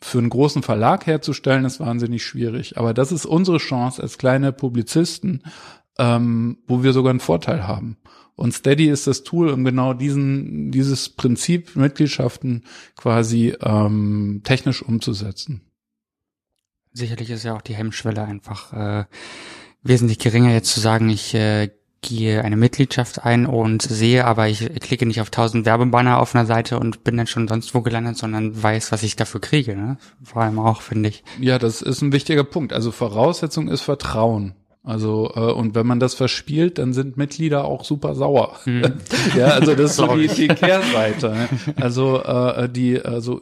[0.00, 2.76] für einen großen Verlag herzustellen, ist wahnsinnig schwierig.
[2.76, 5.44] Aber das ist unsere Chance als kleine Publizisten,
[5.96, 7.98] ähm, wo wir sogar einen Vorteil haben.
[8.36, 12.64] Und Steady ist das Tool, um genau diesen, dieses Prinzip Mitgliedschaften
[12.96, 15.62] quasi ähm, technisch umzusetzen.
[16.92, 19.04] Sicherlich ist ja auch die Hemmschwelle einfach äh,
[19.82, 21.70] wesentlich geringer, jetzt zu sagen, ich äh,
[22.02, 26.46] gehe eine Mitgliedschaft ein und sehe, aber ich klicke nicht auf tausend Werbebanner auf einer
[26.46, 29.74] Seite und bin dann schon sonst wo gelandet, sondern weiß, was ich dafür kriege.
[29.74, 29.96] Ne?
[30.22, 31.24] Vor allem auch, finde ich.
[31.40, 32.72] Ja, das ist ein wichtiger Punkt.
[32.72, 34.54] Also Voraussetzung ist Vertrauen.
[34.84, 38.56] Also äh, und wenn man das verspielt, dann sind Mitglieder auch super sauer.
[38.66, 38.82] Mhm.
[39.36, 41.30] ja, also das ist so die, die Kehrseite.
[41.30, 41.48] Ne?
[41.76, 43.40] Also äh, die also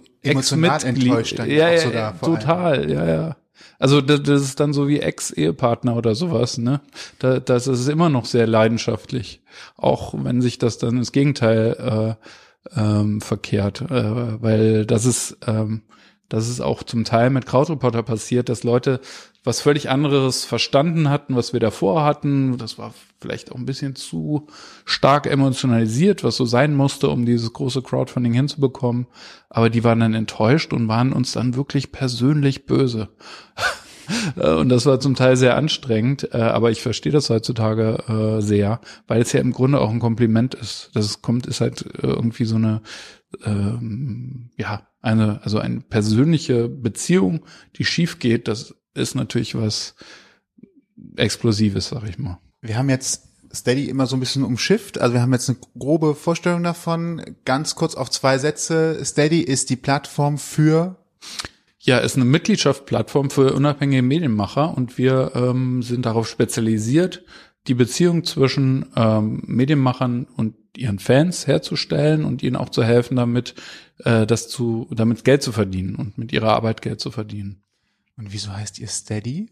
[1.34, 3.36] dann ja, ja, sogar total, ja ja.
[3.80, 6.80] Also das, das ist dann so wie Ex-Ehepartner oder sowas, ne?
[7.18, 9.42] Da, das ist immer noch sehr leidenschaftlich,
[9.76, 12.16] auch wenn sich das dann ins Gegenteil
[12.76, 15.82] äh, ähm, verkehrt, äh, weil das ist ähm,
[16.28, 19.00] das ist auch zum Teil mit Krautreporter passiert, dass Leute
[19.44, 22.58] was völlig anderes verstanden hatten, was wir davor hatten.
[22.58, 24.46] Das war vielleicht auch ein bisschen zu
[24.84, 29.06] stark emotionalisiert, was so sein musste, um dieses große Crowdfunding hinzubekommen.
[29.50, 33.08] Aber die waren dann enttäuscht und waren uns dann wirklich persönlich böse.
[34.36, 38.80] Und das war zum Teil sehr anstrengend, äh, aber ich verstehe das heutzutage äh, sehr,
[39.06, 40.90] weil es ja im Grunde auch ein Kompliment ist.
[40.94, 42.82] Das kommt, ist halt äh, irgendwie so eine,
[43.44, 47.44] ähm, ja, eine, also eine persönliche Beziehung,
[47.76, 49.94] die schief geht, das ist natürlich was
[51.16, 52.38] Explosives, sag ich mal.
[52.60, 54.98] Wir haben jetzt Steady immer so ein bisschen umschifft.
[54.98, 57.36] Also wir haben jetzt eine grobe Vorstellung davon.
[57.44, 59.04] Ganz kurz auf zwei Sätze.
[59.04, 60.96] Steady ist die Plattform für
[61.84, 67.24] ja, ist eine Mitgliedschaftsplattform für unabhängige Medienmacher und wir ähm, sind darauf spezialisiert,
[67.66, 73.56] die Beziehung zwischen ähm, Medienmachern und ihren Fans herzustellen und ihnen auch zu helfen, damit
[74.04, 77.64] äh, das zu, damit Geld zu verdienen und mit ihrer Arbeit Geld zu verdienen.
[78.16, 79.50] Und wieso heißt ihr Steady?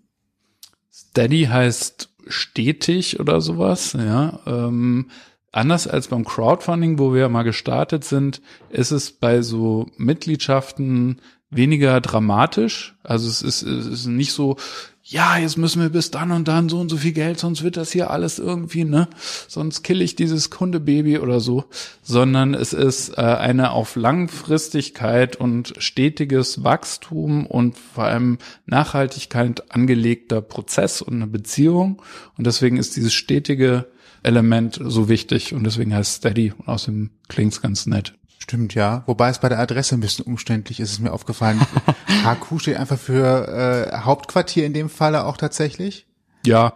[0.92, 4.40] Steady heißt stetig oder sowas, ja.
[4.46, 5.10] Ähm,
[5.52, 11.20] anders als beim Crowdfunding, wo wir mal gestartet sind, ist es bei so Mitgliedschaften
[11.50, 12.96] weniger dramatisch.
[13.02, 14.56] Also es ist, es ist nicht so,
[15.02, 17.76] ja, jetzt müssen wir bis dann und dann so und so viel Geld, sonst wird
[17.76, 19.08] das hier alles irgendwie, ne?
[19.48, 21.64] Sonst kill ich dieses Kundebaby oder so.
[22.02, 30.42] Sondern es ist äh, eine auf Langfristigkeit und stetiges Wachstum und vor allem Nachhaltigkeit angelegter
[30.42, 32.02] Prozess und eine Beziehung.
[32.36, 33.86] Und deswegen ist dieses stetige
[34.22, 38.19] Element so wichtig und deswegen heißt Steady und außerdem klingt's ganz nett.
[38.42, 39.03] Stimmt, ja.
[39.07, 41.61] Wobei es bei der Adresse ein bisschen umständlich ist, ist mir aufgefallen.
[42.24, 43.46] HQ steht einfach für
[43.92, 46.07] äh, Hauptquartier in dem Falle auch tatsächlich.
[46.44, 46.72] Ja,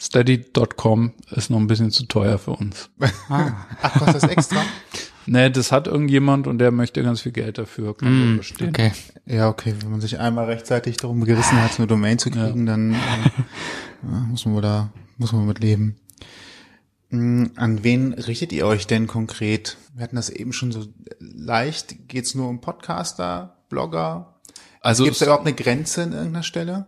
[0.00, 2.88] Steady.com ist noch ein bisschen zu teuer für uns.
[3.28, 3.52] Ah.
[3.82, 4.62] Ach, kostet das extra?
[5.26, 7.96] nee, das hat irgendjemand und der möchte ganz viel Geld dafür.
[7.96, 8.68] Kann Mm, verstehen.
[8.68, 8.92] okay.
[9.26, 12.92] Ja, okay, wenn man sich einmal rechtzeitig darum gerissen hat, eine Domain zu kriegen, dann
[12.92, 12.96] äh,
[14.04, 15.96] ja, muss man da, muss man mit leben.
[17.10, 19.76] Mm, An wen richtet ihr euch denn konkret?
[19.94, 20.86] Wir hatten das eben schon so
[21.18, 22.08] leicht.
[22.08, 24.34] Geht's nur um Podcaster, Blogger?
[24.80, 26.86] Also Gibt es da überhaupt eine Grenze in irgendeiner Stelle?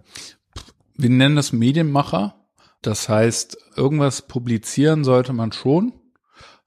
[1.03, 2.35] wir nennen das Medienmacher.
[2.83, 5.93] Das heißt, irgendwas publizieren sollte man schon.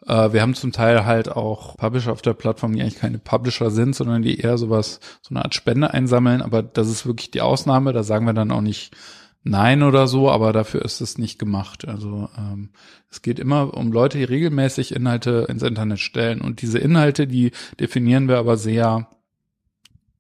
[0.06, 3.72] Äh, wir haben zum Teil halt auch Publisher auf der Plattform, die eigentlich keine Publisher
[3.72, 6.42] sind, sondern die eher sowas, so eine Art Spende einsammeln.
[6.42, 7.94] Aber das ist wirklich die Ausnahme.
[7.94, 8.96] Da sagen wir dann auch nicht
[9.44, 11.86] Nein oder so, aber dafür ist es nicht gemacht.
[11.88, 12.70] Also ähm,
[13.12, 16.40] es geht immer um Leute, die regelmäßig Inhalte ins Internet stellen.
[16.40, 19.10] Und diese Inhalte, die definieren wir aber sehr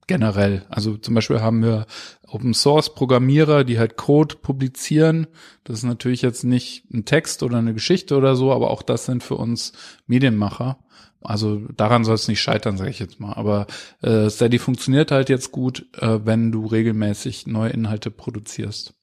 [0.07, 0.65] generell.
[0.69, 1.85] Also zum Beispiel haben wir
[2.27, 5.27] Open Source Programmierer, die halt Code publizieren.
[5.63, 9.05] Das ist natürlich jetzt nicht ein Text oder eine Geschichte oder so, aber auch das
[9.05, 9.71] sind für uns
[10.05, 10.79] Medienmacher.
[11.21, 13.33] Also daran soll es nicht scheitern, sage ich jetzt mal.
[13.33, 13.67] Aber
[14.01, 18.93] äh, Steady funktioniert halt jetzt gut, äh, wenn du regelmäßig neue Inhalte produzierst.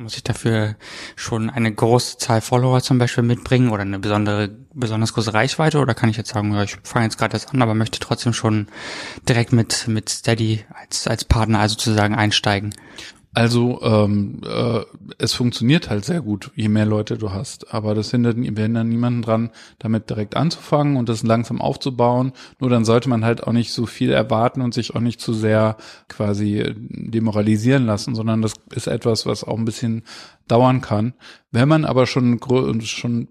[0.00, 0.76] Muss ich dafür
[1.16, 5.80] schon eine große Zahl Follower zum Beispiel mitbringen oder eine besondere, besonders große Reichweite?
[5.80, 8.32] Oder kann ich jetzt sagen, ja, ich fange jetzt gerade das an, aber möchte trotzdem
[8.32, 8.68] schon
[9.28, 12.76] direkt mit, mit Steady als, als Partner also sozusagen einsteigen?
[13.38, 14.80] Also ähm, äh,
[15.18, 17.72] es funktioniert halt sehr gut, je mehr Leute du hast.
[17.72, 22.32] Aber das hindert, wir hindern niemanden dran, damit direkt anzufangen und das langsam aufzubauen.
[22.58, 25.32] Nur dann sollte man halt auch nicht so viel erwarten und sich auch nicht zu
[25.34, 25.76] sehr
[26.08, 30.02] quasi demoralisieren lassen, sondern das ist etwas, was auch ein bisschen
[30.48, 31.14] dauern kann.
[31.52, 32.40] Wenn man aber schon
[32.82, 33.28] schon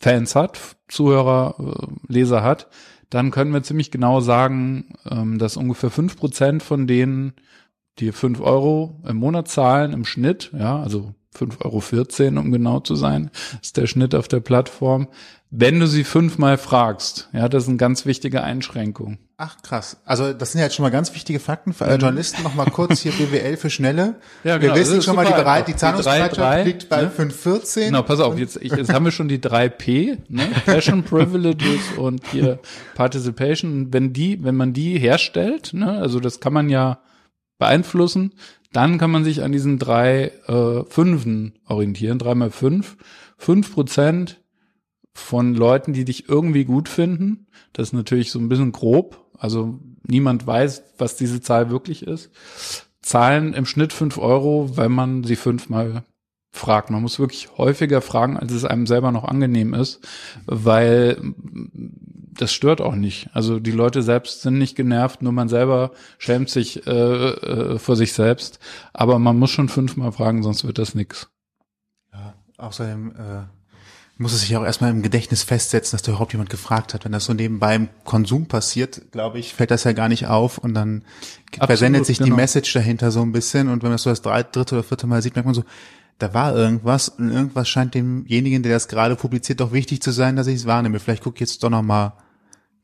[0.00, 2.66] Fans hat, Zuhörer, äh, Leser hat,
[3.10, 7.34] dann können wir ziemlich genau sagen, ähm, dass ungefähr fünf Prozent von denen
[7.98, 12.94] die fünf Euro im Monat zahlen im Schnitt, ja, also 5,14 Euro, um genau zu
[12.94, 13.30] sein,
[13.62, 15.08] ist der Schnitt auf der Plattform.
[15.50, 19.18] Wenn du sie fünfmal fragst, ja, das ist eine ganz wichtige Einschränkung.
[19.38, 19.98] Ach krass.
[20.04, 22.42] Also das sind ja jetzt schon mal ganz wichtige Fakten für alle Journalisten.
[22.42, 24.06] Noch mal kurz hier BWL für Schnelle.
[24.06, 24.14] Mhm.
[24.44, 24.74] Ja, Wir genau.
[24.74, 25.64] wissen Das ist schon mal, die, einfach.
[25.64, 27.10] die Zahlungsbereitschaft 3,3, liegt bei ne?
[27.16, 27.84] 5,14.
[27.86, 30.48] Genau, pass auf, jetzt, ich, jetzt haben wir schon die drei P, ne?
[30.64, 32.58] Passion, Privileges und hier
[32.94, 33.92] Participation.
[33.92, 36.98] Wenn die, wenn man die herstellt, ne, also das kann man ja
[37.58, 38.34] beeinflussen,
[38.72, 42.96] dann kann man sich an diesen drei äh, Fünfen orientieren, drei mal fünf.
[43.38, 44.42] Fünf Prozent
[45.14, 47.46] von Leuten, die dich irgendwie gut finden.
[47.72, 49.26] Das ist natürlich so ein bisschen grob.
[49.38, 52.30] Also niemand weiß, was diese Zahl wirklich ist.
[53.00, 56.04] Zahlen im Schnitt fünf Euro, wenn man sie fünfmal
[56.52, 56.90] fragt.
[56.90, 60.00] Man muss wirklich häufiger fragen, als es einem selber noch angenehm ist,
[60.46, 61.18] weil
[62.38, 63.30] das stört auch nicht.
[63.32, 67.96] Also die Leute selbst sind nicht genervt, nur man selber schämt sich äh, äh, vor
[67.96, 68.58] sich selbst.
[68.92, 71.28] Aber man muss schon fünfmal fragen, sonst wird das nix.
[72.12, 73.42] Ja, außerdem äh,
[74.18, 77.04] muss es sich auch erstmal im Gedächtnis festsetzen, dass da überhaupt jemand gefragt hat.
[77.04, 80.56] Wenn das so nebenbei im Konsum passiert, glaube ich, fällt das ja gar nicht auf
[80.56, 81.04] und dann
[81.48, 82.36] Absolut, versendet sich die genau.
[82.36, 85.20] Message dahinter so ein bisschen und wenn man das so das dritte oder vierte Mal
[85.20, 85.64] sieht, merkt man so,
[86.18, 90.36] da war irgendwas und irgendwas scheint demjenigen, der das gerade publiziert, doch wichtig zu sein,
[90.36, 90.98] dass ich es wahrnehme.
[90.98, 92.14] Vielleicht gucke ich jetzt doch noch mal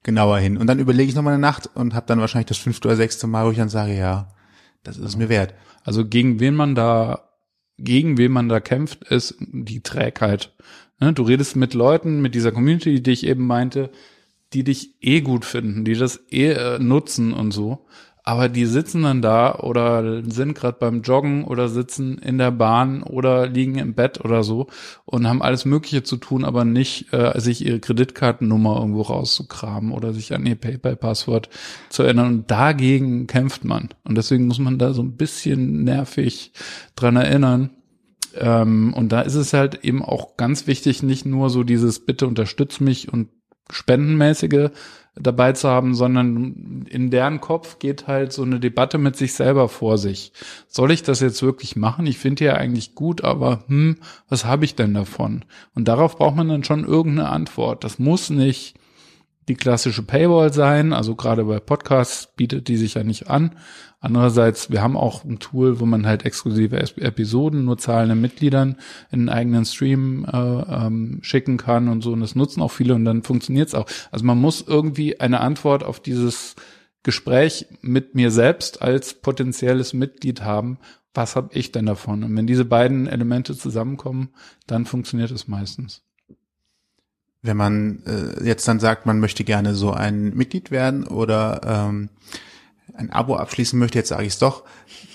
[0.02, 0.56] genauer hin.
[0.56, 2.96] Und dann überlege ich noch mal eine Nacht und habe dann wahrscheinlich das fünfte oder
[2.96, 4.28] sechste Mal, wo ich dann sage, ja,
[4.82, 5.54] das ist es mir wert.
[5.84, 7.30] Also gegen wen man da,
[7.78, 10.52] gegen wen man da kämpft, ist die Trägheit.
[11.00, 13.90] Ne, Du redest mit Leuten, mit dieser Community, die ich eben meinte,
[14.52, 17.86] die dich eh gut finden, die das eh äh, nutzen und so.
[18.24, 23.02] Aber die sitzen dann da oder sind gerade beim Joggen oder sitzen in der Bahn
[23.02, 24.68] oder liegen im Bett oder so
[25.04, 30.12] und haben alles Mögliche zu tun, aber nicht äh, sich ihre Kreditkartennummer irgendwo rauszukramen oder
[30.12, 31.48] sich an ihr PayPal-Passwort
[31.88, 32.28] zu erinnern.
[32.28, 33.88] Und dagegen kämpft man.
[34.04, 36.52] Und deswegen muss man da so ein bisschen nervig
[36.94, 37.70] dran erinnern.
[38.36, 42.28] Ähm, und da ist es halt eben auch ganz wichtig, nicht nur so dieses Bitte
[42.28, 43.30] unterstütz mich und
[43.70, 44.70] spendenmäßige
[45.14, 49.68] dabei zu haben, sondern in deren Kopf geht halt so eine Debatte mit sich selber
[49.68, 50.32] vor sich.
[50.68, 52.06] Soll ich das jetzt wirklich machen?
[52.06, 53.98] Ich finde ja eigentlich gut, aber hm,
[54.28, 55.44] was habe ich denn davon?
[55.74, 57.84] Und darauf braucht man dann schon irgendeine Antwort.
[57.84, 58.74] Das muss nicht
[59.48, 60.92] die klassische Paywall sein.
[60.92, 63.56] Also gerade bei Podcasts bietet die sich ja nicht an.
[64.00, 68.76] Andererseits, wir haben auch ein Tool, wo man halt exklusive Episoden nur zahlenden Mitgliedern
[69.12, 72.12] in einen eigenen Stream äh, ähm, schicken kann und so.
[72.12, 73.86] Und das nutzen auch viele und dann funktioniert's auch.
[74.10, 76.56] Also man muss irgendwie eine Antwort auf dieses
[77.04, 80.78] Gespräch mit mir selbst als potenzielles Mitglied haben.
[81.14, 82.24] Was habe ich denn davon?
[82.24, 84.30] Und wenn diese beiden Elemente zusammenkommen,
[84.66, 86.02] dann funktioniert es meistens.
[87.42, 92.08] Wenn man äh, jetzt dann sagt, man möchte gerne so ein Mitglied werden oder ähm,
[92.94, 94.62] ein Abo abschließen möchte, jetzt sage ich es doch,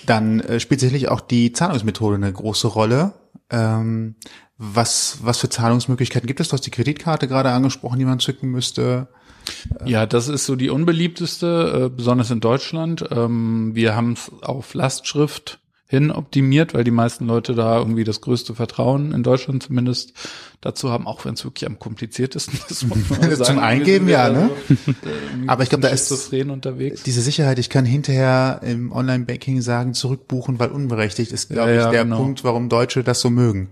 [0.06, 3.14] dann äh, spielt sicherlich auch die Zahlungsmethode eine große Rolle.
[3.50, 4.16] Ähm,
[4.58, 6.48] was, was für Zahlungsmöglichkeiten gibt es?
[6.48, 9.08] Du hast die Kreditkarte gerade angesprochen, die man zücken müsste.
[9.84, 13.06] Ja, das ist so die unbeliebteste, äh, besonders in Deutschland.
[13.10, 15.60] Ähm, wir haben es auf Lastschrift
[15.90, 20.12] hin optimiert, weil die meisten Leute da irgendwie das größte Vertrauen in Deutschland zumindest
[20.60, 22.80] dazu haben, auch wenn es wirklich am kompliziertesten ist.
[23.44, 24.50] Zum Eingeben, ja, ne?
[25.46, 27.04] Aber ich glaube, da ist unterwegs.
[27.04, 31.90] diese Sicherheit, ich kann hinterher im Online-Banking sagen, zurückbuchen, weil unberechtigt ist, glaube ja, ich,
[31.90, 32.18] der genau.
[32.18, 33.70] Punkt, warum Deutsche das so mögen.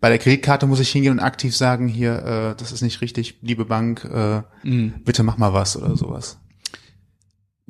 [0.00, 3.38] Bei der Kreditkarte muss ich hingehen und aktiv sagen, hier, äh, das ist nicht richtig,
[3.42, 4.94] liebe Bank, äh, mhm.
[5.04, 6.38] bitte mach mal was oder sowas.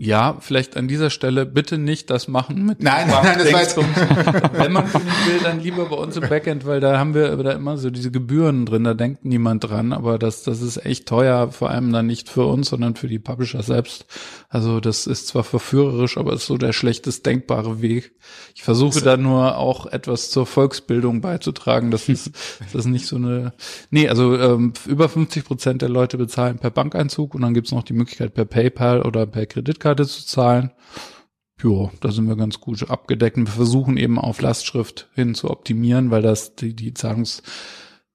[0.02, 3.60] Ja, vielleicht an dieser Stelle bitte nicht das machen mit Nein, nein, nein das war
[3.60, 3.76] jetzt
[4.54, 7.52] Wenn man nicht will, dann lieber bei uns im Backend, weil da haben wir da
[7.52, 11.52] immer so diese Gebühren drin, da denkt niemand dran, aber das, das ist echt teuer,
[11.52, 14.06] vor allem dann nicht für uns, sondern für die Publisher selbst.
[14.48, 18.12] Also das ist zwar verführerisch, aber ist so der schlechtest denkbare Weg.
[18.54, 21.90] Ich versuche da nur auch etwas zur Volksbildung beizutragen.
[21.90, 22.30] Das ist,
[22.72, 23.52] das ist nicht so eine.
[23.90, 27.82] Nee, also ähm, über 50 Prozent der Leute bezahlen per Bankeinzug und dann gibt's noch
[27.82, 30.72] die Möglichkeit per PayPal oder per Kreditkarte zu zahlen.
[31.62, 33.36] Jo, da sind wir ganz gut abgedeckt.
[33.36, 37.42] Wir versuchen eben auf Lastschrift hin zu optimieren, weil das die, die Zahlungs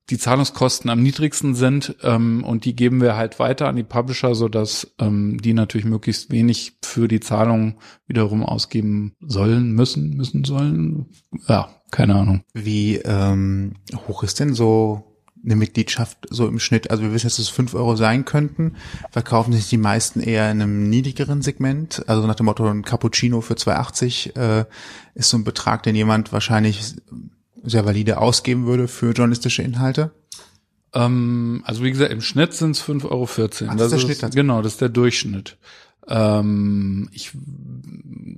[0.09, 4.35] die Zahlungskosten am niedrigsten sind ähm, und die geben wir halt weiter an die Publisher,
[4.35, 4.49] so
[4.99, 11.07] ähm, die natürlich möglichst wenig für die Zahlung wiederum ausgeben sollen, müssen, müssen sollen.
[11.47, 12.43] Ja, keine Ahnung.
[12.53, 13.73] Wie ähm,
[14.07, 15.14] hoch ist denn so
[15.45, 16.91] eine Mitgliedschaft so im Schnitt?
[16.91, 18.75] Also wir wissen, dass es fünf Euro sein könnten.
[19.11, 22.03] Verkaufen sich die meisten eher in einem niedrigeren Segment?
[22.07, 24.65] Also nach dem Motto, ein Cappuccino für 2,80 äh,
[25.13, 26.95] ist so ein Betrag, den jemand wahrscheinlich
[27.63, 30.11] sehr valide ausgeben würde für journalistische Inhalte?
[30.93, 33.23] Ähm, also wie gesagt, im Schnitt sind es 5,14 Euro.
[33.25, 34.35] Ach, das, das ist der Schnitt.
[34.35, 35.57] Genau, das ist der Durchschnitt.
[36.07, 37.31] Ähm, ich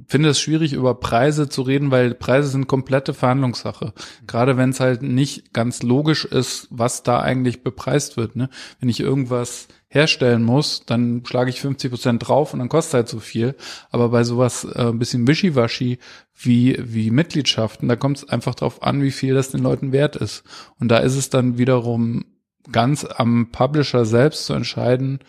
[0.07, 3.93] finde es schwierig, über Preise zu reden, weil Preise sind komplette Verhandlungssache.
[4.25, 8.35] Gerade wenn es halt nicht ganz logisch ist, was da eigentlich bepreist wird.
[8.35, 8.49] Ne?
[8.79, 13.09] Wenn ich irgendwas herstellen muss, dann schlage ich 50 Prozent drauf und dann kostet halt
[13.09, 13.55] so viel.
[13.89, 15.99] Aber bei sowas äh, ein bisschen wischiwaschi
[16.35, 20.15] wie, wie Mitgliedschaften, da kommt es einfach drauf an, wie viel das den Leuten wert
[20.15, 20.43] ist.
[20.79, 22.25] Und da ist es dann wiederum
[22.71, 25.19] ganz am Publisher selbst zu entscheiden,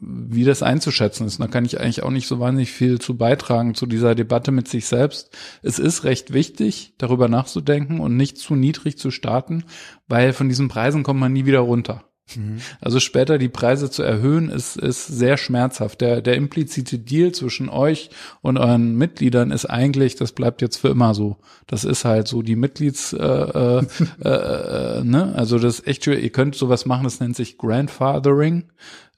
[0.00, 1.40] wie das einzuschätzen ist.
[1.40, 4.66] da kann ich eigentlich auch nicht so wahnsinnig viel zu beitragen zu dieser Debatte mit
[4.66, 5.30] sich selbst.
[5.62, 9.64] Es ist recht wichtig, darüber nachzudenken und nicht zu niedrig zu starten,
[10.08, 12.04] weil von diesen Preisen kommt man nie wieder runter.
[12.36, 12.58] Mhm.
[12.80, 16.00] Also später die Preise zu erhöhen, ist, ist sehr schmerzhaft.
[16.00, 18.10] Der, der implizite Deal zwischen euch
[18.42, 21.36] und euren Mitgliedern ist eigentlich, das bleibt jetzt für immer so.
[21.66, 23.86] Das ist halt so die Mitglieds, äh, äh,
[24.24, 25.34] äh, äh ne?
[25.36, 26.20] Also das ist echt schön.
[26.20, 28.64] Ihr könnt sowas machen, das nennt sich Grandfathering.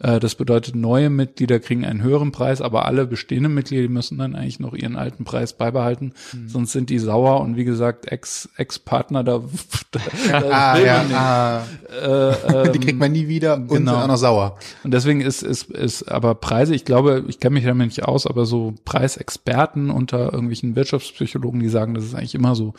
[0.03, 4.35] Äh, das bedeutet, neue Mitglieder kriegen einen höheren Preis, aber alle bestehenden Mitglieder müssen dann
[4.35, 6.49] eigentlich noch ihren alten Preis beibehalten, mhm.
[6.49, 9.43] sonst sind die sauer und wie gesagt, Ex, Ex-Partner da,
[9.93, 10.01] da,
[10.51, 11.63] ah, ja, ah.
[11.91, 13.93] Äh, ähm, die kriegt man nie wieder und genau.
[13.93, 14.59] sind auch noch sauer.
[14.83, 18.27] Und deswegen ist, ist, ist aber Preise, ich glaube, ich kenne mich damit nicht aus,
[18.27, 22.75] aber so Preisexperten unter irgendwelchen Wirtschaftspsychologen, die sagen, das ist eigentlich immer so.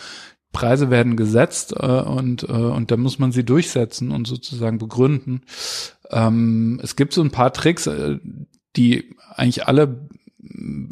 [0.54, 5.42] Preise werden gesetzt äh, und, äh, und da muss man sie durchsetzen und sozusagen begründen.
[6.10, 8.20] Ähm, es gibt so ein paar Tricks, äh,
[8.78, 10.08] die eigentlich alle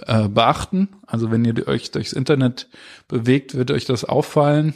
[0.05, 0.89] äh, beachten.
[1.07, 2.69] Also wenn ihr euch durchs Internet
[3.07, 4.73] bewegt, wird euch das auffallen.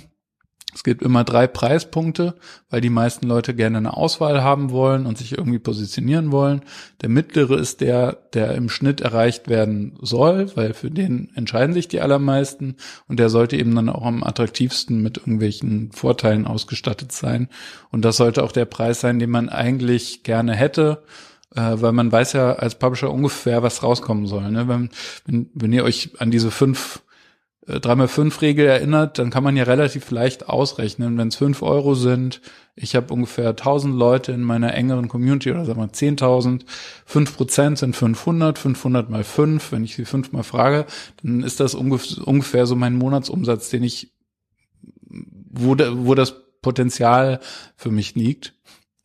[0.75, 2.35] Es gibt immer drei Preispunkte,
[2.69, 6.63] weil die meisten Leute gerne eine Auswahl haben wollen und sich irgendwie positionieren wollen.
[7.01, 11.87] Der mittlere ist der, der im Schnitt erreicht werden soll, weil für den entscheiden sich
[11.87, 12.75] die allermeisten
[13.07, 17.47] und der sollte eben dann auch am attraktivsten mit irgendwelchen Vorteilen ausgestattet sein.
[17.89, 21.03] Und das sollte auch der Preis sein, den man eigentlich gerne hätte
[21.55, 24.51] äh, weil man weiß ja als Publisher ungefähr, was rauskommen soll.
[24.51, 24.67] Ne?
[24.67, 24.89] Wenn,
[25.25, 27.01] wenn, wenn ihr euch an diese fünf
[27.67, 32.41] 3x5-Regel äh, erinnert, dann kann man ja relativ leicht ausrechnen, wenn es 5 Euro sind,
[32.75, 36.65] ich habe ungefähr 1000 Leute in meiner engeren Community oder sagen wir 10.000,
[37.09, 40.85] 5% sind 500, 500 mal 5, wenn ich sie fünfmal frage,
[41.23, 44.11] dann ist das ungefähr so mein Monatsumsatz, den ich,
[45.09, 47.39] wo, wo das Potenzial
[47.77, 48.53] für mich liegt.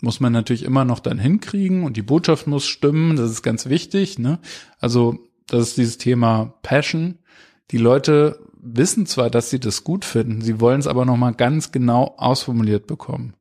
[0.02, 3.68] Muss man natürlich immer noch dann hinkriegen und die Botschaft muss stimmen, das ist ganz
[3.68, 4.18] wichtig.
[4.18, 4.40] Ne?
[4.80, 7.18] Also das ist dieses Thema Passion.
[7.70, 11.72] Die Leute wissen zwar, dass sie das gut finden, sie wollen es aber nochmal ganz
[11.72, 13.34] genau ausformuliert bekommen.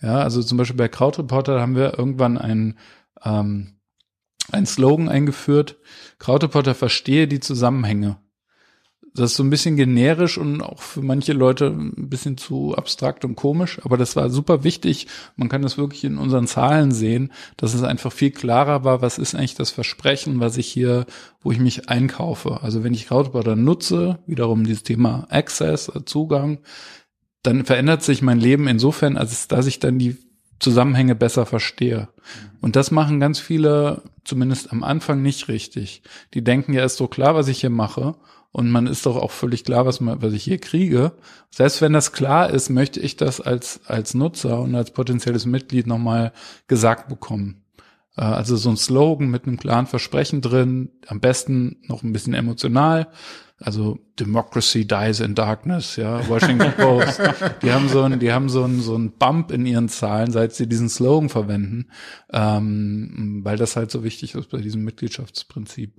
[0.00, 2.78] Ja, also zum Beispiel bei Krautreporter haben wir irgendwann ein
[3.24, 3.74] ähm,
[4.52, 5.78] ein Slogan eingeführt,
[6.18, 8.18] Krautreporter verstehe die Zusammenhänge
[9.16, 13.24] das ist so ein bisschen generisch und auch für manche Leute ein bisschen zu abstrakt
[13.24, 15.06] und komisch, aber das war super wichtig.
[15.36, 19.18] Man kann das wirklich in unseren Zahlen sehen, dass es einfach viel klarer war, was
[19.18, 21.06] ist eigentlich das Versprechen, was ich hier,
[21.42, 22.62] wo ich mich einkaufe.
[22.62, 26.58] Also wenn ich Crowdbutter nutze, wiederum dieses Thema Access, Zugang,
[27.44, 30.16] dann verändert sich mein Leben insofern, als dass ich dann die
[30.58, 32.08] Zusammenhänge besser verstehe.
[32.60, 36.02] Und das machen ganz viele, zumindest am Anfang, nicht richtig.
[36.32, 38.16] Die denken ja, ist so klar, was ich hier mache.
[38.54, 41.10] Und man ist doch auch völlig klar, was, man, was ich hier kriege.
[41.50, 45.88] Selbst wenn das klar ist, möchte ich das als, als Nutzer und als potenzielles Mitglied
[45.88, 46.32] nochmal
[46.68, 47.64] gesagt bekommen.
[48.16, 52.32] Äh, also so ein Slogan mit einem klaren Versprechen drin, am besten noch ein bisschen
[52.32, 53.08] emotional,
[53.58, 57.20] also Democracy dies in darkness, ja, Washington Post.
[57.60, 60.54] die haben so ein, die haben so ein, so ein Bump in ihren Zahlen, seit
[60.54, 61.88] sie diesen Slogan verwenden,
[62.32, 65.92] ähm, weil das halt so wichtig ist bei diesem Mitgliedschaftsprinzip.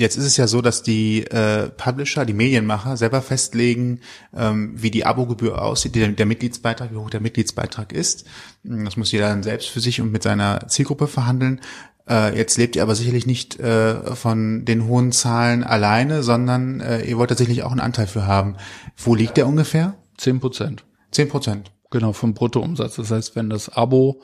[0.00, 4.00] Jetzt ist es ja so, dass die äh, Publisher, die Medienmacher selber festlegen,
[4.34, 8.24] ähm, wie die Abogebühr aussieht, der, der Mitgliedsbeitrag, wie hoch der Mitgliedsbeitrag ist.
[8.62, 11.60] Das muss jeder dann selbst für sich und mit seiner Zielgruppe verhandeln.
[12.08, 17.02] Äh, jetzt lebt ihr aber sicherlich nicht äh, von den hohen Zahlen alleine, sondern äh,
[17.02, 18.56] ihr wollt tatsächlich auch einen Anteil für haben.
[18.96, 19.96] Wo liegt der ungefähr?
[20.16, 20.82] Zehn Prozent.
[21.10, 21.72] Zehn Prozent.
[21.90, 22.96] Genau, vom Bruttoumsatz.
[22.96, 24.22] Das heißt, wenn das Abo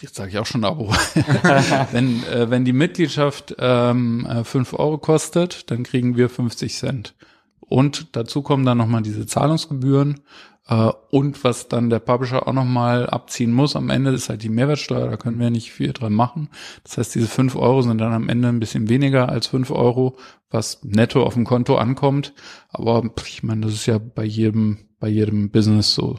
[0.00, 0.88] jetzt sage ich auch schon Abo.
[1.92, 7.14] wenn, äh, wenn die Mitgliedschaft ähm, äh, 5 Euro kostet, dann kriegen wir 50 Cent.
[7.60, 10.20] Und dazu kommen dann nochmal diese Zahlungsgebühren.
[10.68, 14.48] Äh, und was dann der Publisher auch nochmal abziehen muss am Ende, ist halt die
[14.48, 15.08] Mehrwertsteuer.
[15.08, 16.48] Da können wir nicht viel dran machen.
[16.84, 20.16] Das heißt, diese 5 Euro sind dann am Ende ein bisschen weniger als 5 Euro,
[20.50, 22.34] was netto auf dem Konto ankommt.
[22.70, 26.18] Aber ich meine, das ist ja bei jedem, bei jedem Business so.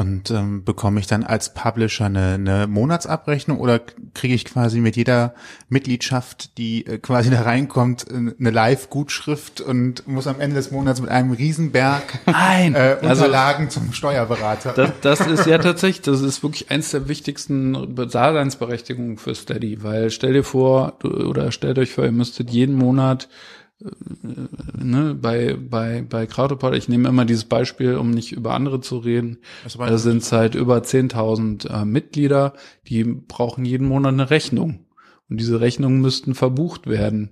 [0.00, 3.82] Und ähm, bekomme ich dann als Publisher eine, eine Monatsabrechnung oder
[4.14, 5.34] kriege ich quasi mit jeder
[5.68, 11.10] Mitgliedschaft, die äh, quasi da reinkommt, eine Live-Gutschrift und muss am Ende des Monats mit
[11.10, 14.72] einem Riesenberg Nein, äh, also Unterlagen also, zum Steuerberater?
[14.72, 20.08] Das, das ist ja tatsächlich, das ist wirklich eins der wichtigsten Daseinsberechtigungen für Steady, weil
[20.08, 23.28] stell dir vor, du, oder stellt euch vor, ihr müsstet jeden Monat
[24.78, 28.98] ne, bei, bei, bei Krautopod, ich nehme immer dieses Beispiel, um nicht über andere zu
[28.98, 29.38] reden,
[29.78, 32.54] da sind es halt über 10.000 äh, Mitglieder,
[32.86, 34.86] die brauchen jeden Monat eine Rechnung.
[35.28, 37.30] Und diese Rechnungen müssten verbucht werden.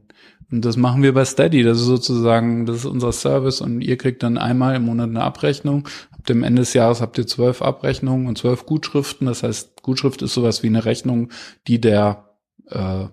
[0.51, 1.63] Und das machen wir bei Steady.
[1.63, 5.23] Das ist sozusagen, das ist unser Service und ihr kriegt dann einmal im Monat eine
[5.23, 5.87] Abrechnung.
[6.13, 9.27] Ab dem Ende des Jahres habt ihr zwölf Abrechnungen und zwölf Gutschriften.
[9.27, 11.31] Das heißt, Gutschrift ist sowas wie eine Rechnung,
[11.67, 12.37] die der
[12.71, 13.07] äh,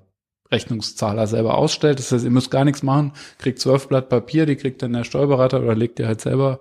[0.52, 2.00] Rechnungszahler selber ausstellt.
[2.00, 5.04] Das heißt, ihr müsst gar nichts machen, kriegt zwölf Blatt Papier, die kriegt dann der
[5.04, 6.60] Steuerberater oder legt ihr halt selber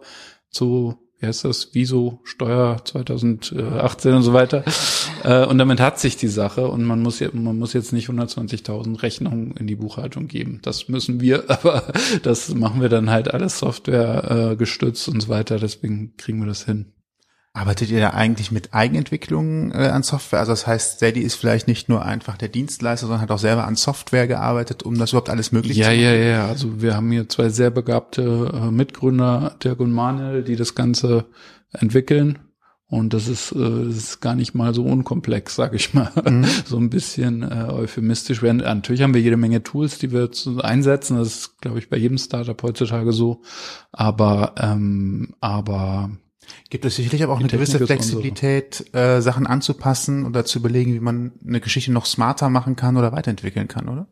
[0.51, 4.65] zu, wie heißt das, Wieso Steuer 2018 und so weiter.
[5.23, 8.11] Äh, und damit hat sich die Sache und man muss, jetzt, man muss jetzt nicht
[8.11, 10.59] 120.000 Rechnungen in die Buchhaltung geben.
[10.61, 11.85] Das müssen wir, aber
[12.23, 15.59] das machen wir dann halt alles Software gestützt und so weiter.
[15.59, 16.94] Deswegen kriegen wir das hin.
[17.57, 20.41] Arbeitet ihr da eigentlich mit Eigenentwicklung äh, an Software?
[20.41, 23.65] Also das heißt, Steady ist vielleicht nicht nur einfach der Dienstleister, sondern hat auch selber
[23.65, 26.03] an Software gearbeitet, um das überhaupt alles möglich ja, zu machen?
[26.03, 26.47] Ja, ja, ja.
[26.49, 31.27] Also wir haben hier zwei sehr begabte äh, Mitgründer, Dirk und Manuel, die das Ganze
[31.71, 32.41] entwickeln.
[32.89, 36.11] Und das ist, äh, das ist gar nicht mal so unkomplex, sag ich mal.
[36.29, 36.47] Mhm.
[36.65, 38.59] So ein bisschen äh, euphemistisch werden.
[38.59, 41.19] Natürlich haben wir jede Menge Tools, die wir zu, einsetzen.
[41.19, 43.43] Das ist, glaube ich, bei jedem Startup heutzutage so.
[43.93, 46.11] Aber, ähm, aber
[46.71, 51.01] Gibt es sicherlich aber auch eine gewisse Flexibilität, äh, Sachen anzupassen oder zu überlegen, wie
[51.01, 54.07] man eine Geschichte noch smarter machen kann oder weiterentwickeln kann, oder?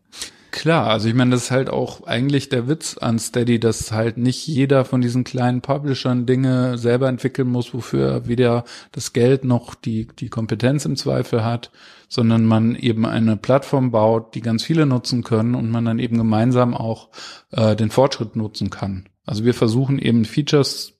[0.53, 4.19] Klar, also ich meine, das ist halt auch eigentlich der Witz an Steady, dass halt
[4.19, 9.45] nicht jeder von diesen kleinen Publishern Dinge selber entwickeln muss, wofür er weder das Geld
[9.45, 11.71] noch die, die Kompetenz im Zweifel hat,
[12.07, 16.19] sondern man eben eine Plattform baut, die ganz viele nutzen können und man dann eben
[16.19, 17.09] gemeinsam auch
[17.51, 19.09] äh, den Fortschritt nutzen kann.
[19.25, 20.93] Also wir versuchen eben Features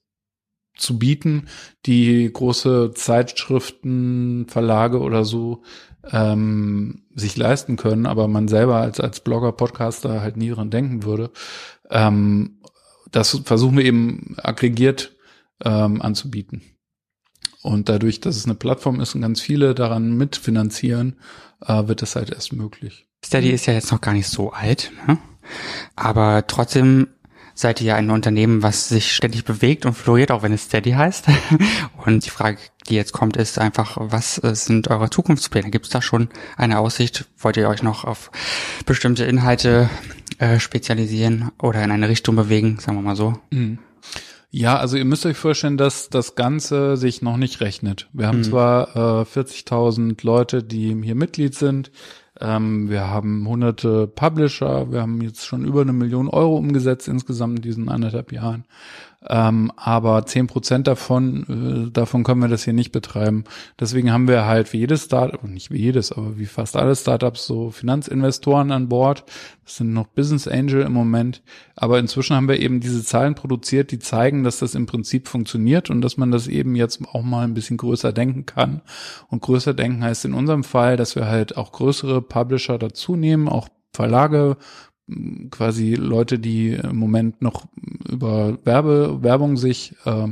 [0.75, 1.47] zu bieten,
[1.85, 5.63] die große Zeitschriften, Verlage oder so
[6.11, 11.03] ähm, sich leisten können, aber man selber als, als Blogger, Podcaster halt nie dran denken
[11.03, 11.31] würde.
[11.89, 12.59] Ähm,
[13.11, 15.15] das versuchen wir eben aggregiert
[15.63, 16.61] ähm, anzubieten.
[17.61, 21.17] Und dadurch, dass es eine Plattform ist und ganz viele daran mitfinanzieren,
[21.65, 23.07] äh, wird das halt erst möglich.
[23.23, 25.17] Steady ist ja jetzt noch gar nicht so alt, ne?
[25.95, 27.07] aber trotzdem
[27.53, 30.91] seid ihr ja ein Unternehmen, was sich ständig bewegt und floriert, auch wenn es Steady
[30.91, 31.25] heißt.
[32.05, 32.57] Und die Frage,
[32.89, 35.69] die jetzt kommt, ist einfach, was äh, sind eure Zukunftspläne?
[35.69, 37.25] Gibt es da schon eine Aussicht?
[37.37, 38.31] Wollt ihr euch noch auf
[38.85, 39.89] bestimmte Inhalte
[40.39, 43.39] äh, spezialisieren oder in eine Richtung bewegen, sagen wir mal so?
[43.51, 43.79] Mhm.
[44.55, 48.07] Ja, also ihr müsst euch vorstellen, dass das Ganze sich noch nicht rechnet.
[48.13, 48.43] Wir haben mhm.
[48.43, 51.89] zwar äh, 40.000 Leute, die hier Mitglied sind,
[52.39, 57.57] ähm, wir haben hunderte Publisher, wir haben jetzt schon über eine Million Euro umgesetzt insgesamt
[57.57, 58.65] in diesen anderthalb Jahren.
[59.29, 63.45] Ähm, aber zehn Prozent davon, äh, davon können wir das hier nicht betreiben.
[63.79, 67.45] Deswegen haben wir halt wie jedes Startup, nicht wie jedes, aber wie fast alle Startups
[67.45, 69.23] so Finanzinvestoren an Bord.
[69.63, 71.41] Das sind noch Business Angel im Moment.
[71.75, 75.89] Aber inzwischen haben wir eben diese Zahlen produziert, die zeigen, dass das im Prinzip funktioniert
[75.89, 78.81] und dass man das eben jetzt auch mal ein bisschen größer denken kann.
[79.29, 83.47] Und größer denken heißt in unserem Fall, dass wir halt auch größere Publisher dazu nehmen,
[83.47, 84.57] auch Verlage,
[85.51, 87.65] quasi Leute, die im Moment noch
[88.09, 90.27] über Werbe, Werbung sich, äh,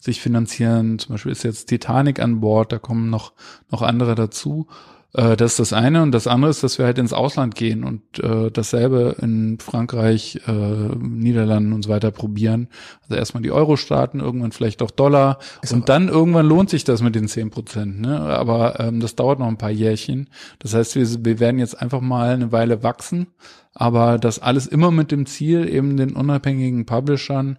[0.00, 0.98] sich finanzieren.
[0.98, 3.32] Zum Beispiel ist jetzt Titanic an Bord, da kommen noch,
[3.70, 4.66] noch andere dazu.
[5.14, 6.02] Äh, das ist das eine.
[6.02, 10.40] Und das andere ist, dass wir halt ins Ausland gehen und äh, dasselbe in Frankreich,
[10.46, 12.68] äh, Niederlanden und so weiter probieren.
[13.02, 15.38] Also erstmal die Euro-Staaten, irgendwann vielleicht auch Dollar.
[15.62, 18.00] Ist und dann irgendwann lohnt sich das mit den zehn Prozent.
[18.00, 18.20] Ne?
[18.20, 20.28] Aber ähm, das dauert noch ein paar Jährchen.
[20.58, 23.28] Das heißt, wir, wir werden jetzt einfach mal eine Weile wachsen.
[23.74, 27.58] Aber das alles immer mit dem Ziel, eben den unabhängigen Publishern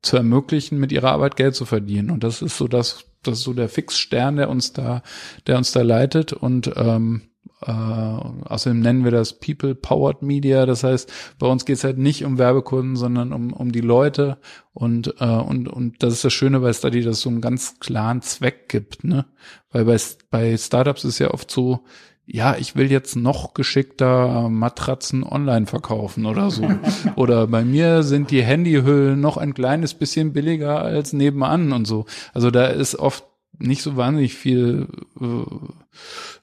[0.00, 2.10] zu ermöglichen, mit ihrer Arbeit Geld zu verdienen.
[2.10, 5.02] Und das ist so das, das ist so der Fixstern, der uns da,
[5.46, 6.32] der uns da leitet.
[6.32, 7.22] Und ähm,
[7.62, 10.66] äh, außerdem nennen wir das People Powered Media.
[10.66, 14.38] Das heißt, bei uns geht es halt nicht um Werbekunden, sondern um, um die Leute.
[14.72, 17.78] Und, äh, und, und das ist das Schöne bei Study, dass es so einen ganz
[17.80, 19.04] klaren Zweck gibt.
[19.04, 19.26] Ne?
[19.70, 19.96] Weil bei,
[20.30, 21.84] bei Startups ist ja oft so,
[22.26, 26.68] ja, ich will jetzt noch geschickter Matratzen online verkaufen oder so.
[27.16, 32.06] oder bei mir sind die Handyhüllen noch ein kleines bisschen billiger als nebenan und so.
[32.34, 33.24] Also da ist oft
[33.58, 34.88] nicht so wahnsinnig viel
[35.20, 35.24] äh,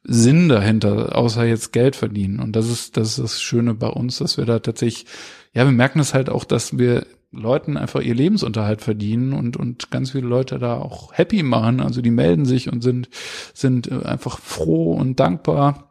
[0.03, 2.39] Sinn dahinter, außer jetzt Geld verdienen.
[2.39, 5.05] Und das ist, das ist das Schöne bei uns, dass wir da tatsächlich,
[5.53, 9.89] ja, wir merken es halt auch, dass wir Leuten einfach ihr Lebensunterhalt verdienen und, und
[9.91, 11.81] ganz viele Leute da auch happy machen.
[11.81, 13.09] Also die melden sich und sind,
[13.53, 15.89] sind äh, einfach froh und dankbar.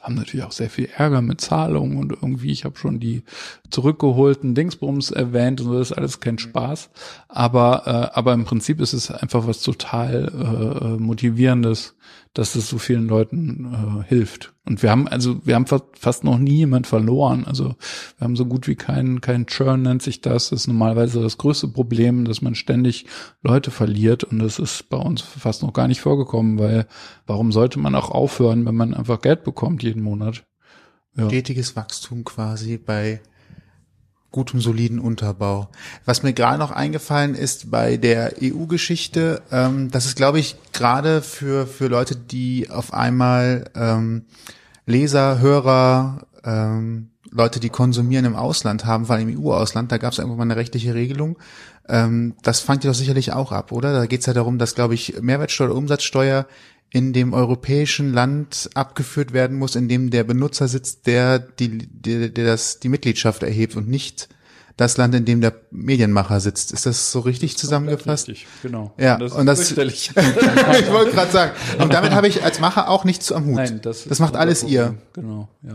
[0.00, 3.22] Haben natürlich auch sehr viel Ärger mit Zahlungen und irgendwie, ich habe schon die
[3.70, 6.90] zurückgeholten Dingsbums erwähnt und so, das ist alles kein Spaß.
[7.28, 11.94] Aber, äh, aber im Prinzip ist es einfach was total äh, äh motivierendes,
[12.34, 14.54] dass es so vielen Leuten äh, hilft.
[14.64, 17.44] Und wir haben also wir haben fast noch nie jemand verloren.
[17.44, 17.76] Also
[18.18, 20.50] wir haben so gut wie keinen kein Churn nennt sich das.
[20.50, 23.06] Das ist normalerweise das größte Problem, dass man ständig
[23.42, 26.86] Leute verliert und das ist bei uns fast noch gar nicht vorgekommen, weil
[27.26, 30.44] warum sollte man auch aufhören, wenn man einfach Geld bekommt jeden Monat?
[31.16, 31.26] Ja.
[31.26, 33.20] Stetiges Wachstum quasi bei
[34.32, 35.68] gutem, soliden Unterbau.
[36.04, 41.22] Was mir gerade noch eingefallen ist bei der EU-Geschichte, ähm, das ist, glaube ich, gerade
[41.22, 44.24] für, für Leute, die auf einmal ähm,
[44.86, 50.12] Leser, Hörer, ähm, Leute, die konsumieren im Ausland haben, vor allem im EU-Ausland, da gab
[50.12, 51.38] es irgendwann mal eine rechtliche Regelung.
[51.88, 53.92] Ähm, das fangt ihr doch sicherlich auch ab, oder?
[53.92, 56.46] Da geht es ja darum, dass, glaube ich, Mehrwertsteuer, Umsatzsteuer
[56.92, 62.28] in dem europäischen Land abgeführt werden muss, in dem der Benutzer sitzt, der die, der,
[62.28, 64.28] der das, die Mitgliedschaft erhebt und nicht
[64.76, 66.72] das Land, in dem der Medienmacher sitzt.
[66.72, 68.28] Ist das so richtig zusammengefasst?
[68.28, 68.92] Richtig, genau.
[68.98, 71.52] Ja, und das, und das ich wollte gerade sagen.
[71.78, 73.56] Und damit habe ich als Macher auch nichts am Hut.
[73.56, 74.94] Nein, das, das macht alles ihr.
[75.14, 75.74] Genau, ja.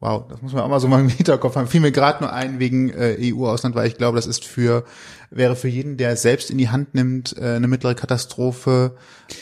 [0.00, 1.68] Wow, das muss man auch mal so mal im Hinterkopf haben.
[1.68, 4.84] Fiel mir gerade nur ein wegen äh, EU-Ausland, weil ich glaube, das ist für
[5.30, 8.96] wäre für jeden, der selbst in die Hand nimmt, äh, eine mittlere Katastrophe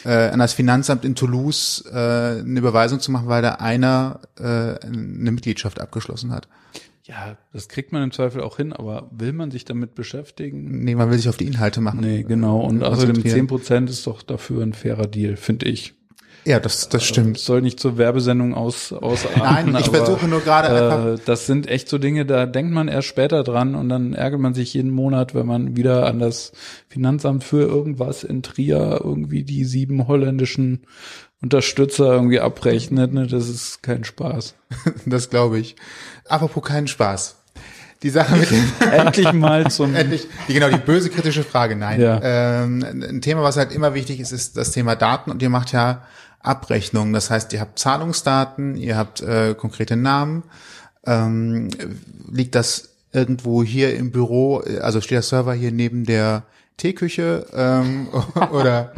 [0.05, 4.45] äh, an das Finanzamt in Toulouse äh, eine Überweisung zu machen, weil da einer äh,
[4.45, 6.49] eine Mitgliedschaft abgeschlossen hat.
[7.03, 10.85] Ja, das kriegt man im Zweifel auch hin, aber will man sich damit beschäftigen?
[10.85, 12.01] Nee, man will sich auf die Inhalte machen.
[12.01, 12.61] Nee, genau.
[12.61, 15.95] Und außerdem zehn Prozent ist doch dafür ein fairer Deal, finde ich.
[16.47, 17.39] Ja, das, das stimmt.
[17.39, 19.43] soll nicht zur Werbesendung aus, ausarten.
[19.43, 21.15] Nein, ich aber, versuche nur gerade einfach.
[21.15, 24.41] Äh, das sind echt so Dinge, da denkt man erst später dran und dann ärgert
[24.41, 26.53] man sich jeden Monat, wenn man wieder an das
[26.89, 30.87] Finanzamt für irgendwas in Trier irgendwie die sieben holländischen
[31.41, 33.13] Unterstützer irgendwie abrechnet.
[33.13, 33.27] Ne?
[33.27, 34.55] Das ist kein Spaß.
[35.07, 35.77] das glaube ich.
[36.29, 37.37] Apropos keinen Spaß.
[38.03, 41.75] Die Sache mit dem endlich mal zum endlich die, genau die böse kritische Frage.
[41.75, 42.21] Nein, ja.
[42.23, 45.73] ähm, ein Thema, was halt immer wichtig ist, ist das Thema Daten und ihr macht
[45.73, 46.03] ja
[46.45, 47.13] Abrechnungen.
[47.13, 50.45] Das heißt, ihr habt Zahlungsdaten, ihr habt äh, konkrete Namen.
[51.07, 51.71] Ähm,
[52.31, 56.43] liegt das irgendwo hier im Büro, also steht der Server hier neben der
[56.77, 58.09] Teeküche ähm,
[58.53, 58.93] oder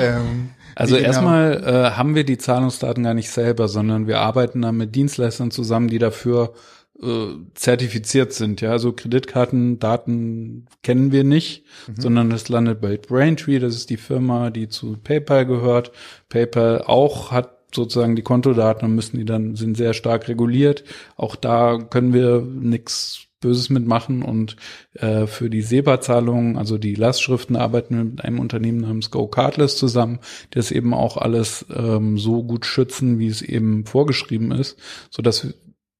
[0.00, 1.06] ähm, also genau?
[1.06, 5.50] erstmal äh, haben wir die Zahlungsdaten gar nicht selber, sondern wir arbeiten da mit Dienstleistern
[5.50, 6.54] zusammen, die dafür
[7.02, 8.60] äh, zertifiziert sind.
[8.60, 12.00] Ja, also Kreditkartendaten kennen wir nicht, mhm.
[12.00, 13.58] sondern das landet bei Braintree.
[13.58, 15.92] Das ist die Firma, die zu PayPal gehört.
[16.28, 20.84] PayPal auch hat sozusagen die Kontodaten und müssen die dann sind sehr stark reguliert.
[21.16, 24.56] Auch da können wir nichts Böses mitmachen und
[24.94, 29.76] äh, für die SEPA-Zahlungen, also die Lastschriften, arbeiten wir mit einem Unternehmen namens Go Cardless
[29.76, 34.78] zusammen, das eben auch alles ähm, so gut schützen, wie es eben vorgeschrieben ist,
[35.10, 35.48] so dass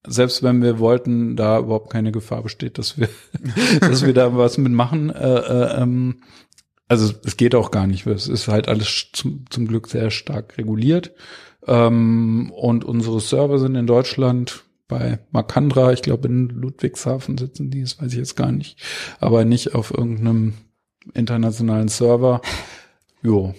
[0.07, 3.09] selbst wenn wir wollten, da überhaupt keine Gefahr besteht, dass wir,
[3.81, 5.11] dass wir da was mitmachen.
[5.11, 6.23] Äh, äh, ähm,
[6.89, 8.07] also es geht auch gar nicht.
[8.07, 11.13] Es ist halt alles zum, zum Glück sehr stark reguliert.
[11.67, 17.81] Ähm, und unsere Server sind in Deutschland bei Makandra, ich glaube in Ludwigshafen sitzen die,
[17.81, 18.79] das weiß ich jetzt gar nicht,
[19.21, 20.55] aber nicht auf irgendeinem
[21.15, 22.43] internationalen Server.
[23.23, 23.55] Jo,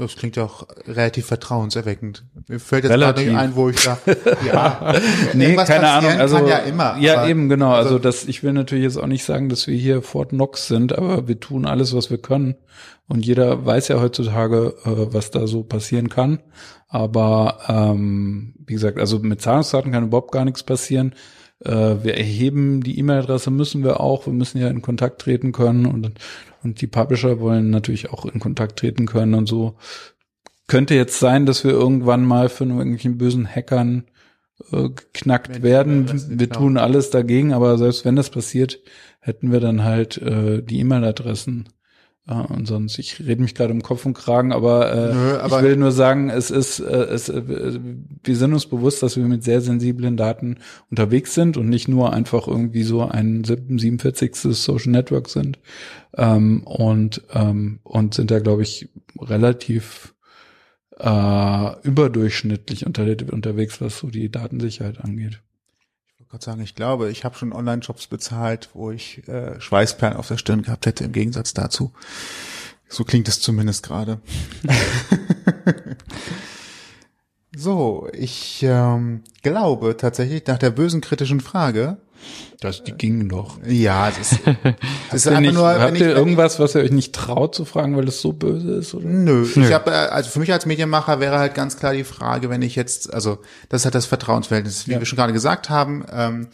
[0.00, 2.24] das klingt ja auch relativ vertrauenserweckend.
[2.48, 3.98] Mir fällt jetzt gerade nicht ein, wo ich da,
[4.46, 4.94] ja.
[5.34, 6.12] nee, keine Ahnung.
[6.12, 6.96] Also, ja immer.
[6.98, 7.72] Ja, eben, genau.
[7.72, 10.66] Also, also, das, ich will natürlich jetzt auch nicht sagen, dass wir hier Fort Knox
[10.68, 12.56] sind, aber wir tun alles, was wir können.
[13.08, 16.40] Und jeder weiß ja heutzutage, äh, was da so passieren kann.
[16.88, 21.14] Aber, ähm, wie gesagt, also mit Zahlungsdaten kann überhaupt gar nichts passieren.
[21.64, 24.26] Äh, wir erheben die E-Mail-Adresse müssen wir auch.
[24.26, 26.12] Wir müssen ja in Kontakt treten können und
[26.62, 29.76] und die Publisher wollen natürlich auch in Kontakt treten können und so.
[30.66, 34.04] Könnte jetzt sein, dass wir irgendwann mal von irgendwelchen bösen Hackern
[34.72, 36.38] äh, geknackt wenn werden.
[36.38, 38.80] Wir tun alles dagegen, aber selbst wenn das passiert,
[39.20, 41.68] hätten wir dann halt äh, die E-Mail-Adressen
[42.38, 45.64] und sonst, ich rede mich gerade im Kopf und Kragen, aber, äh, Nö, aber ich
[45.64, 47.42] will nur sagen, es ist, äh, es, äh,
[48.22, 50.58] wir sind uns bewusst, dass wir mit sehr sensiblen Daten
[50.90, 54.34] unterwegs sind und nicht nur einfach irgendwie so ein 47.
[54.34, 55.58] Social Network sind.
[56.16, 58.88] Ähm, und, ähm, und sind da, glaube ich,
[59.20, 60.14] relativ
[60.98, 65.40] äh, überdurchschnittlich unter, unterwegs, was so die Datensicherheit angeht.
[66.30, 70.36] Gott sagen, ich glaube, ich habe schon Online-Shops bezahlt, wo ich äh, Schweißperlen auf der
[70.36, 71.92] Stirn gehabt hätte, im Gegensatz dazu.
[72.88, 74.20] So klingt es zumindest gerade.
[77.56, 81.98] so, ich ähm, glaube tatsächlich nach der bösen kritischen Frage
[82.60, 83.58] das, die gingen doch.
[83.66, 84.40] Ja, das ist,
[85.10, 85.68] das ist einfach nicht, nur.
[85.68, 88.94] Habt ihr irgendwas, was ihr euch nicht traut zu fragen, weil es so böse ist?
[88.94, 89.06] Oder?
[89.06, 89.64] Nö, Nö.
[89.64, 92.76] ich habe also für mich als Medienmacher wäre halt ganz klar die Frage, wenn ich
[92.76, 94.98] jetzt, also das ist halt das Vertrauensverhältnis, wie ja.
[94.98, 96.04] wir schon gerade gesagt haben.
[96.12, 96.48] Ähm,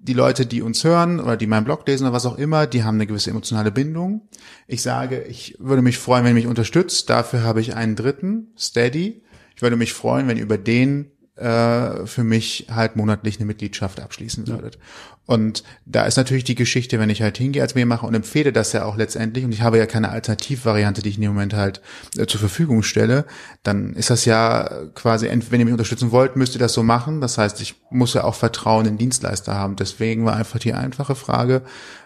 [0.00, 2.84] die Leute, die uns hören oder die meinen Blog lesen oder was auch immer, die
[2.84, 4.28] haben eine gewisse emotionale Bindung.
[4.68, 7.10] Ich sage, ich würde mich freuen, wenn ihr mich unterstützt.
[7.10, 9.22] Dafür habe ich einen dritten, Steady.
[9.56, 14.00] Ich würde mich freuen, wenn ihr über den äh, für mich halt monatlich eine Mitgliedschaft
[14.00, 14.74] abschließen würdet.
[14.74, 14.80] Ja.
[15.28, 18.72] Und da ist natürlich die Geschichte, wenn ich halt hingehe als Mehrmacher und empfehle das
[18.72, 21.82] ja auch letztendlich und ich habe ja keine Alternativvariante, die ich in dem Moment halt
[22.16, 23.26] äh, zur Verfügung stelle,
[23.62, 27.20] dann ist das ja quasi, wenn ihr mich unterstützen wollt, müsst ihr das so machen.
[27.20, 29.76] Das heißt, ich muss ja auch Vertrauen in Dienstleister haben.
[29.76, 31.60] Deswegen war einfach die einfache Frage,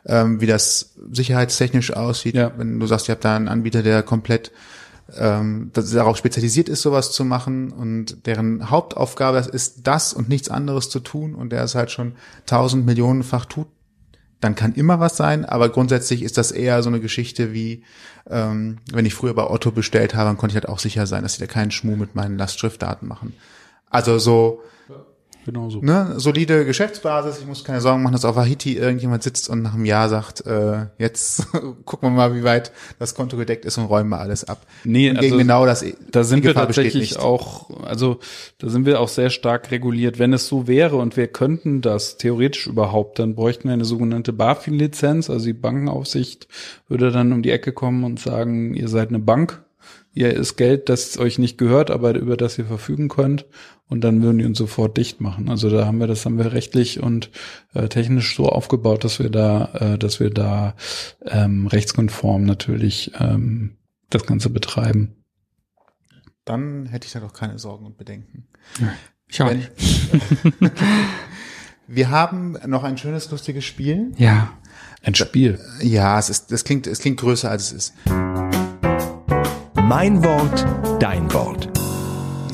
[0.05, 2.35] ähm, wie das sicherheitstechnisch aussieht.
[2.35, 2.53] Ja.
[2.57, 4.51] Wenn du sagst, ihr habt da einen Anbieter, der komplett
[5.17, 10.49] ähm, dass darauf spezialisiert ist, sowas zu machen und deren Hauptaufgabe ist, das und nichts
[10.49, 12.13] anderes zu tun und der es halt schon
[12.47, 13.67] tausend Millionenfach tut,
[14.41, 17.85] dann kann immer was sein, aber grundsätzlich ist das eher so eine Geschichte wie,
[18.29, 21.23] ähm, wenn ich früher bei Otto bestellt habe, dann konnte ich halt auch sicher sein,
[21.23, 23.35] dass sie da keinen Schmuh mit meinen Lastschriftdaten machen.
[23.89, 24.63] Also so
[25.45, 25.81] Genau so.
[25.81, 27.41] Ne, solide Geschäftsbasis.
[27.41, 30.47] Ich muss keine Sorgen machen, dass auf Haiti irgendjemand sitzt und nach einem Jahr sagt,
[30.47, 31.47] äh, jetzt
[31.85, 34.65] gucken wir mal, wie weit das Konto gedeckt ist und räumen wir alles ab.
[34.85, 35.85] Nee, und also genau das.
[36.11, 38.21] Da sind wir tatsächlich auch, also
[38.59, 40.19] da sind wir auch sehr stark reguliert.
[40.19, 44.33] Wenn es so wäre und wir könnten das theoretisch überhaupt, dann bräuchten wir eine sogenannte
[44.33, 45.29] BaFin-Lizenz.
[45.29, 46.47] Also die Bankenaufsicht
[46.89, 49.63] würde dann um die Ecke kommen und sagen, ihr seid eine Bank
[50.15, 53.47] ihr ist Geld, das euch nicht gehört, aber über das ihr verfügen könnt.
[53.89, 55.51] Und dann würden die uns sofort dicht machen.
[55.51, 57.31] Also da haben wir, das haben wir rechtlich und
[57.75, 60.75] äh, technisch so aufgebaut, dass wir da, äh, dass wir da
[61.27, 63.77] ähm, rechtskonform natürlich ähm,
[64.09, 65.17] das Ganze betreiben.
[66.47, 68.49] Dann hätte ich da doch keine Sorgen und Bedenken.
[69.29, 69.71] Ich auch nicht.
[71.87, 74.13] wir haben noch ein schönes, lustiges Spiel.
[74.17, 74.57] Ja.
[75.03, 75.61] Ein Spiel.
[75.83, 77.95] Ja, es ist, es klingt, es klingt größer als es ist.
[79.85, 80.65] Mein Wort,
[81.03, 81.69] dein Wort.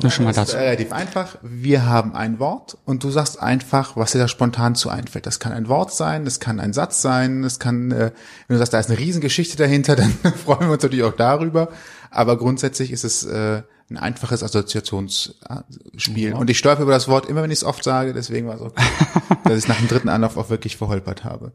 [0.03, 1.37] Nur schon mal das ist relativ einfach.
[1.43, 5.27] Wir haben ein Wort und du sagst einfach, was dir da spontan zu einfällt.
[5.27, 8.13] Das kann ein Wort sein, das kann ein Satz sein, das kann, äh,
[8.47, 10.13] wenn du sagst, da ist eine Riesengeschichte dahinter, dann
[10.45, 11.69] freuen wir uns natürlich auch darüber.
[12.11, 16.31] Aber grundsätzlich ist es äh, ein einfaches Assoziationsspiel.
[16.31, 16.37] Ja.
[16.37, 18.63] Und ich stolper über das Wort immer, wenn ich es oft sage, deswegen war es
[18.63, 18.73] auch,
[19.45, 21.53] dass ich es nach dem dritten Anlauf auch wirklich verholpert habe.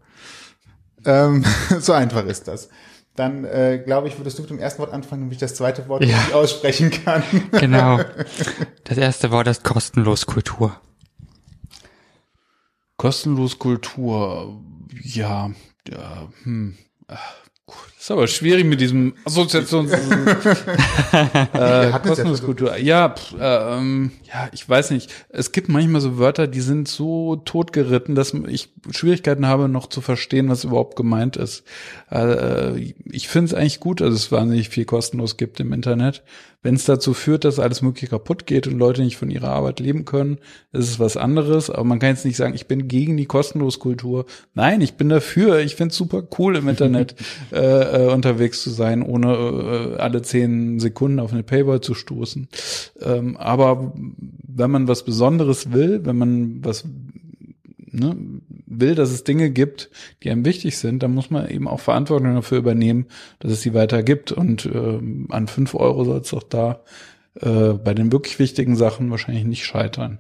[1.06, 1.44] Ähm,
[1.80, 2.70] so einfach ist das
[3.16, 5.88] dann äh, glaube ich, würdest du mit dem ersten Wort anfangen, wie ich das zweite
[5.88, 6.18] Wort ja.
[6.18, 7.24] nicht aussprechen kann.
[7.52, 8.00] genau.
[8.84, 10.80] Das erste Wort ist kostenlos Kultur.
[12.98, 14.62] Kostenlos Kultur,
[15.04, 15.52] ja,
[15.88, 16.78] ja hm.
[18.04, 19.90] Ist aber schwierig mit diesem Assoziations
[21.54, 22.76] äh, Kosmoskultur.
[22.78, 25.10] Ja, pff, äh, ähm, ja, ich weiß nicht.
[25.30, 30.02] Es gibt manchmal so Wörter, die sind so totgeritten, dass ich Schwierigkeiten habe, noch zu
[30.02, 31.64] verstehen, was überhaupt gemeint ist.
[32.12, 36.24] Äh, ich finde es eigentlich gut, dass es wahnsinnig viel kostenlos gibt im Internet.
[36.64, 39.82] Wenn es dazu führt, dass alles mögliche kaputt geht und Leute nicht von ihrer Arbeit
[39.82, 40.38] leben können,
[40.72, 41.70] ist es was anderes.
[41.70, 44.26] Aber man kann jetzt nicht sagen, ich bin gegen die Kostenloskultur.
[44.54, 45.60] Nein, ich bin dafür.
[45.60, 47.16] Ich finde es super cool im Internet
[47.52, 47.58] äh,
[47.94, 52.48] äh, unterwegs zu sein, ohne äh, alle zehn Sekunden auf eine Paywall zu stoßen.
[53.02, 56.86] Ähm, aber wenn man was Besonderes will, wenn man was
[57.92, 58.16] ne,
[58.66, 59.90] will, dass es Dinge gibt,
[60.24, 63.06] die einem wichtig sind, dann muss man eben auch Verantwortung dafür übernehmen,
[63.40, 64.32] dass es sie weiter gibt.
[64.32, 66.82] Und äh, an fünf Euro soll es doch da
[67.40, 70.20] äh, bei den wirklich wichtigen Sachen wahrscheinlich nicht scheitern.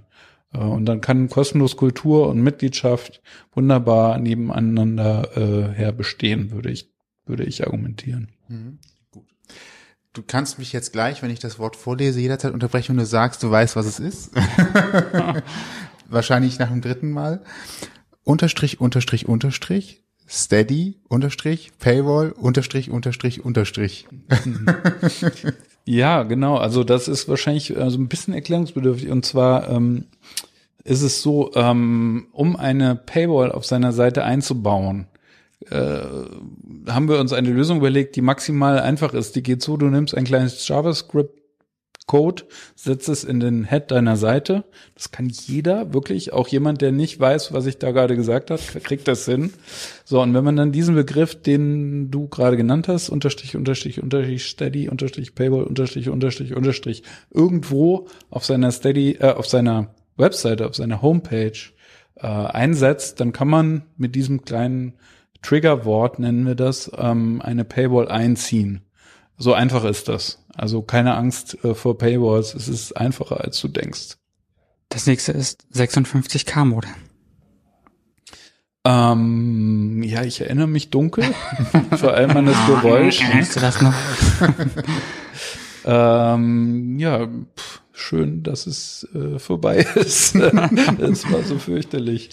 [0.53, 3.21] Äh, und dann kann kostenlos Kultur und Mitgliedschaft
[3.53, 6.92] wunderbar nebeneinander äh, her bestehen, würde ich,
[7.26, 8.30] würde ich argumentieren.
[8.47, 8.80] Mhm.
[10.13, 13.41] Du kannst mich jetzt gleich, wenn ich das Wort vorlese, jederzeit unterbrechen und du sagst,
[13.41, 14.32] du weißt, was es ist.
[16.09, 17.41] Wahrscheinlich nach dem dritten Mal
[18.24, 24.07] unterstrich, unterstrich, unterstrich, steady, unterstrich, paywall, unterstrich, unterstrich, unterstrich.
[25.86, 26.57] ja, genau.
[26.57, 29.09] Also das ist wahrscheinlich also ein bisschen erklärungsbedürftig.
[29.09, 30.05] Und zwar ähm,
[30.84, 35.07] ist es so, ähm, um eine Paywall auf seiner Seite einzubauen,
[35.70, 39.36] äh, haben wir uns eine Lösung überlegt, die maximal einfach ist.
[39.36, 41.43] Die geht so, du nimmst ein kleines JavaScript
[42.05, 42.43] Code,
[42.76, 44.66] setzt es in den Head deiner Seite.
[44.95, 48.61] Das kann jeder, wirklich, auch jemand, der nicht weiß, was ich da gerade gesagt habe,
[48.84, 49.53] kriegt das hin.
[50.03, 54.45] So, und wenn man dann diesen Begriff, den du gerade genannt hast, Unterstrich, Unterstrich, Unterstrich,
[54.45, 60.76] Steady, Unterstrich, Paywall, Unterstrich, Unterstrich, Unterstrich, irgendwo auf seiner Steady, äh, auf seiner Webseite, auf
[60.76, 61.57] seiner Homepage
[62.16, 64.93] äh, einsetzt, dann kann man mit diesem kleinen
[65.43, 68.81] Triggerwort, nennen wir das, ähm, eine Paywall einziehen.
[69.37, 70.43] So einfach ist das.
[70.55, 72.53] Also keine Angst äh, vor Paywalls.
[72.53, 74.17] Es ist einfacher, als du denkst.
[74.89, 76.87] Das nächste ist 56K-Mode.
[78.85, 81.23] Ähm, ja, ich erinnere mich dunkel.
[81.97, 83.19] Vor allem an das Geräusch.
[83.19, 83.93] Kennst du das noch?
[85.85, 90.35] ähm, ja, pff, schön, dass es äh, vorbei ist.
[90.35, 92.29] das war so fürchterlich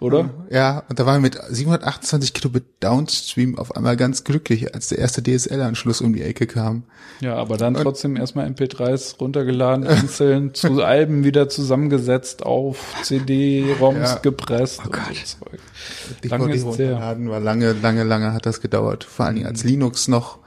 [0.00, 0.30] oder?
[0.50, 4.98] Ja, und da waren wir mit 728 Kilobit Downstream auf einmal ganz glücklich, als der
[4.98, 6.84] erste DSL-Anschluss um die Ecke kam.
[7.20, 14.10] Ja, aber dann und trotzdem erstmal MP3s runtergeladen, einzeln zu Alben wieder zusammengesetzt, auf CD-ROMs
[14.10, 14.18] ja.
[14.18, 14.80] gepresst.
[14.86, 15.36] Oh Gott.
[16.22, 19.04] So lange ist runterladen war lange, lange, lange hat das gedauert.
[19.04, 20.38] Vor allen Dingen als Linux noch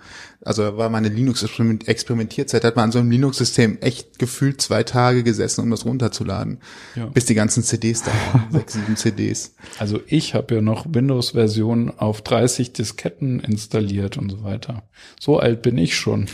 [0.44, 5.62] also war meine Linux-Experimentierzeit, hat man an so einem Linux-System echt gefühlt zwei Tage gesessen,
[5.62, 6.60] um das runterzuladen.
[6.96, 7.06] Ja.
[7.08, 9.54] Bis die ganzen CDs da waren, sechs, sieben CDs.
[9.78, 14.84] Also ich habe ja noch Windows-Version auf 30 Disketten installiert und so weiter.
[15.20, 16.28] So alt bin ich schon.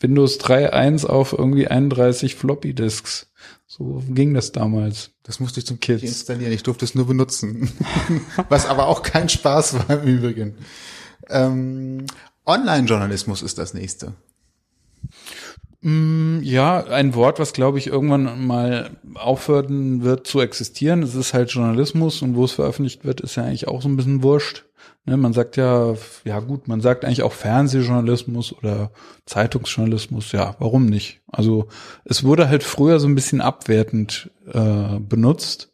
[0.00, 3.30] Windows 3.1 auf irgendwie 31 Floppy-Disks.
[3.66, 5.12] So ging das damals.
[5.22, 6.52] Das musste ich zum Kids installieren.
[6.52, 7.70] Ich durfte es nur benutzen.
[8.48, 10.56] Was aber auch kein Spaß war im Übrigen.
[11.28, 12.06] Ähm,
[12.50, 14.14] Online-Journalismus ist das nächste.
[15.82, 21.02] Mm, ja, ein Wort, was glaube ich irgendwann mal aufhören wird zu existieren.
[21.02, 23.96] Es ist halt Journalismus und wo es veröffentlicht wird, ist ja eigentlich auch so ein
[23.96, 24.64] bisschen wurscht.
[25.06, 25.94] Ne, man sagt ja,
[26.24, 28.90] ja gut, man sagt eigentlich auch Fernsehjournalismus oder
[29.24, 30.32] Zeitungsjournalismus.
[30.32, 31.22] Ja, warum nicht?
[31.28, 31.68] Also
[32.04, 35.72] es wurde halt früher so ein bisschen abwertend äh, benutzt.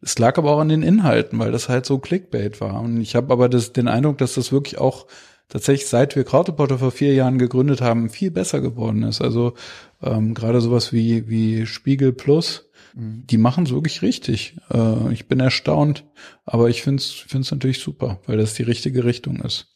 [0.00, 2.80] Es lag aber auch an den Inhalten, weil das halt so Clickbait war.
[2.80, 5.06] Und ich habe aber das, den Eindruck, dass das wirklich auch
[5.48, 9.20] tatsächlich, seit wir Krautreporter vor vier Jahren gegründet haben, viel besser geworden ist.
[9.20, 9.54] Also
[10.02, 13.24] ähm, gerade sowas wie, wie Spiegel Plus, mhm.
[13.26, 14.56] die machen es wirklich richtig.
[14.72, 16.04] Äh, ich bin erstaunt,
[16.44, 19.68] aber ich finde es natürlich super, weil das die richtige Richtung ist.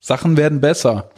[0.00, 1.10] Sachen werden besser.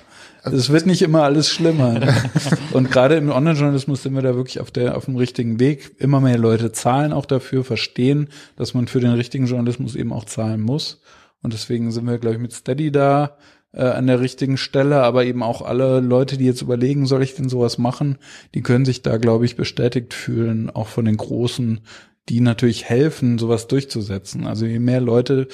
[0.43, 2.01] Also es wird nicht immer alles schlimmer.
[2.01, 2.15] Ne?
[2.73, 5.95] Und gerade im Online-Journalismus sind wir da wirklich auf der auf dem richtigen Weg.
[5.99, 10.25] Immer mehr Leute zahlen auch dafür, verstehen, dass man für den richtigen Journalismus eben auch
[10.25, 11.01] zahlen muss.
[11.43, 13.37] Und deswegen sind wir, glaube ich, mit Steady da
[13.73, 17.35] äh, an der richtigen Stelle, aber eben auch alle Leute, die jetzt überlegen, soll ich
[17.35, 18.19] denn sowas machen,
[18.55, 21.81] die können sich da, glaube ich, bestätigt fühlen, auch von den Großen,
[22.29, 24.47] die natürlich helfen, sowas durchzusetzen.
[24.47, 25.49] Also je mehr Leute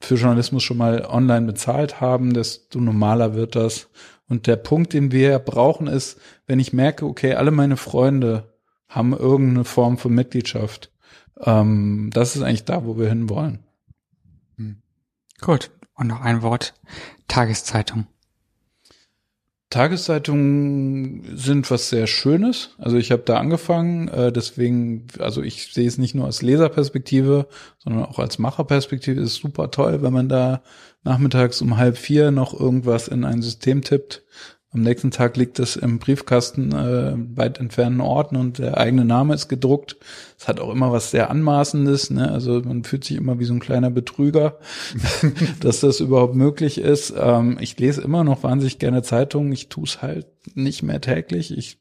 [0.00, 3.88] für Journalismus schon mal online bezahlt haben, desto normaler wird das.
[4.28, 8.54] Und der Punkt, den wir brauchen, ist, wenn ich merke, okay, alle meine Freunde
[8.88, 10.92] haben irgendeine Form von Mitgliedschaft.
[11.40, 13.60] Ähm, das ist eigentlich da, wo wir hinwollen.
[15.40, 15.70] Gut.
[15.94, 16.74] Und noch ein Wort.
[17.28, 18.06] Tageszeitung.
[19.74, 22.70] Tageszeitungen sind was sehr Schönes.
[22.78, 27.48] Also ich habe da angefangen, äh, deswegen, also ich sehe es nicht nur als Leserperspektive,
[27.78, 29.20] sondern auch als Macherperspektive.
[29.20, 30.62] Ist super toll, wenn man da
[31.02, 34.22] nachmittags um halb vier noch irgendwas in ein System tippt
[34.74, 39.34] am nächsten Tag liegt es im Briefkasten äh, weit entfernten Orten und der eigene Name
[39.34, 39.96] ist gedruckt.
[40.36, 42.10] Es hat auch immer was sehr Anmaßendes.
[42.10, 42.30] Ne?
[42.30, 44.58] Also man fühlt sich immer wie so ein kleiner Betrüger,
[45.60, 47.14] dass das überhaupt möglich ist.
[47.16, 49.52] Ähm, ich lese immer noch wahnsinnig gerne Zeitungen.
[49.52, 51.56] Ich tue es halt nicht mehr täglich.
[51.56, 51.78] Ich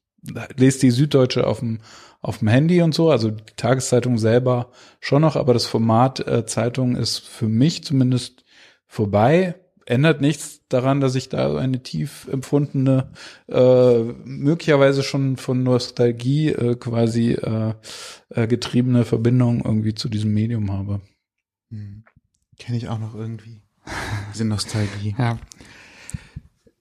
[0.55, 1.79] lese die Süddeutsche auf dem
[2.21, 4.71] auf dem Handy und so, also die Tageszeitung selber
[5.01, 8.45] schon noch, aber das Format äh, Zeitung ist für mich zumindest
[8.87, 13.11] vorbei ändert nichts daran, dass ich da eine tief empfundene,
[13.47, 17.73] äh, möglicherweise schon von Nostalgie äh, quasi äh,
[18.29, 21.01] äh, getriebene Verbindung irgendwie zu diesem Medium habe.
[21.69, 22.03] Hm.
[22.57, 23.61] Kenne ich auch noch irgendwie.
[24.33, 25.15] Diese Nostalgie.
[25.17, 25.37] Ja.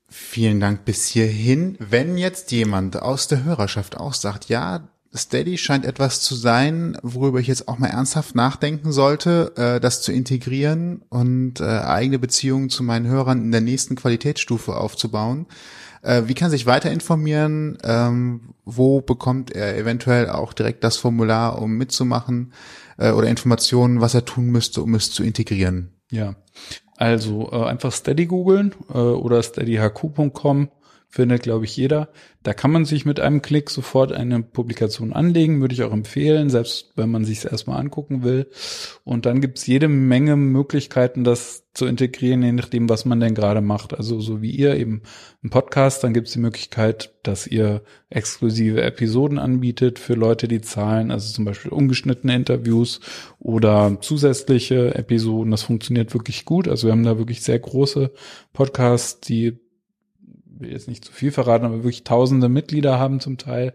[0.08, 1.76] Vielen Dank bis hierhin.
[1.78, 7.38] Wenn jetzt jemand aus der Hörerschaft auch sagt, ja, Steady scheint etwas zu sein, worüber
[7.38, 12.70] ich jetzt auch mal ernsthaft nachdenken sollte, äh, das zu integrieren und äh, eigene Beziehungen
[12.70, 15.46] zu meinen Hörern in der nächsten Qualitätsstufe aufzubauen.
[16.00, 17.76] Äh, wie kann sich weiter informieren?
[17.84, 22.52] Ähm, wo bekommt er eventuell auch direkt das Formular, um mitzumachen
[22.96, 25.92] äh, oder Informationen, was er tun müsste, um es zu integrieren?
[26.10, 26.36] Ja,
[26.96, 30.68] also äh, einfach Steady googeln äh, oder steadyhq.com
[31.12, 32.08] findet, glaube ich, jeder.
[32.42, 36.48] Da kann man sich mit einem Klick sofort eine Publikation anlegen, würde ich auch empfehlen,
[36.48, 38.48] selbst wenn man sich es erstmal angucken will.
[39.04, 43.60] Und dann gibt's jede Menge Möglichkeiten, das zu integrieren, je nachdem, was man denn gerade
[43.60, 43.94] macht.
[43.94, 45.02] Also so wie ihr eben
[45.44, 51.10] ein Podcast, dann gibt's die Möglichkeit, dass ihr exklusive Episoden anbietet für Leute, die zahlen,
[51.10, 53.00] also zum Beispiel ungeschnittene Interviews
[53.38, 55.50] oder zusätzliche Episoden.
[55.50, 56.68] Das funktioniert wirklich gut.
[56.68, 58.12] Also wir haben da wirklich sehr große
[58.54, 59.58] Podcasts, die
[60.62, 63.74] will jetzt nicht zu viel verraten, aber wirklich tausende Mitglieder haben zum Teil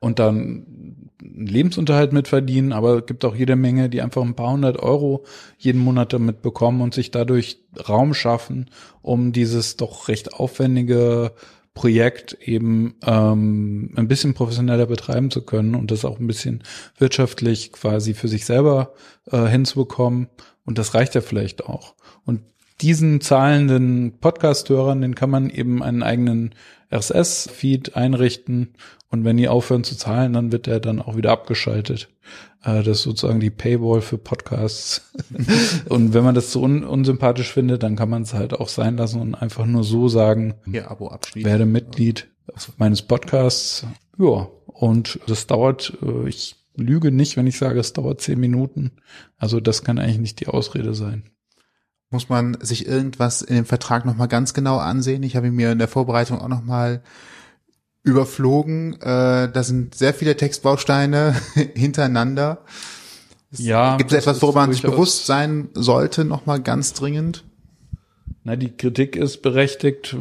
[0.00, 4.78] und dann Lebensunterhalt mitverdienen, aber es gibt auch jede Menge, die einfach ein paar hundert
[4.78, 5.24] Euro
[5.58, 7.58] jeden Monat damit bekommen und sich dadurch
[7.88, 8.70] Raum schaffen,
[9.02, 11.32] um dieses doch recht aufwendige
[11.74, 16.64] Projekt eben ähm, ein bisschen professioneller betreiben zu können und das auch ein bisschen
[16.98, 18.94] wirtschaftlich quasi für sich selber
[19.30, 20.28] äh, hinzubekommen.
[20.64, 21.94] Und das reicht ja vielleicht auch.
[22.24, 22.42] Und
[22.80, 26.54] diesen zahlenden Podcast-Hörern, den kann man eben einen eigenen
[26.92, 28.74] RSS-Feed einrichten
[29.10, 32.08] und wenn die aufhören zu zahlen, dann wird der dann auch wieder abgeschaltet.
[32.62, 35.10] Äh, das ist sozusagen die Paywall für Podcasts.
[35.88, 38.96] und wenn man das so un unsympathisch findet, dann kann man es halt auch sein
[38.96, 41.48] lassen und einfach nur so sagen, Hier Abo abschließen.
[41.48, 42.28] werde Mitglied
[42.76, 43.86] meines Podcasts.
[44.18, 48.92] Ja, und das dauert, äh, ich lüge nicht, wenn ich sage, es dauert zehn Minuten.
[49.38, 51.24] Also das kann eigentlich nicht die Ausrede sein.
[52.10, 55.22] Muss man sich irgendwas in dem Vertrag nochmal ganz genau ansehen?
[55.22, 57.02] Ich habe ihn mir in der Vorbereitung auch nochmal
[58.02, 58.94] überflogen.
[59.00, 61.34] Äh, da sind sehr viele Textbausteine
[61.74, 62.64] hintereinander.
[63.50, 63.96] Ja.
[63.96, 67.44] Gibt es etwas, worüber man sich bewusst sein sollte, nochmal ganz dringend?
[68.44, 70.16] Na, die Kritik ist berechtigt,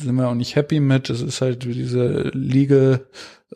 [0.00, 1.10] sind wir auch nicht happy mit.
[1.10, 3.06] Es ist halt diese Legal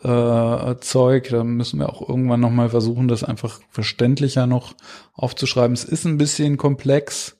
[0.02, 4.74] äh, Zeug, da müssen wir auch irgendwann nochmal versuchen, das einfach verständlicher noch
[5.14, 5.74] aufzuschreiben.
[5.74, 7.38] Es ist ein bisschen komplex.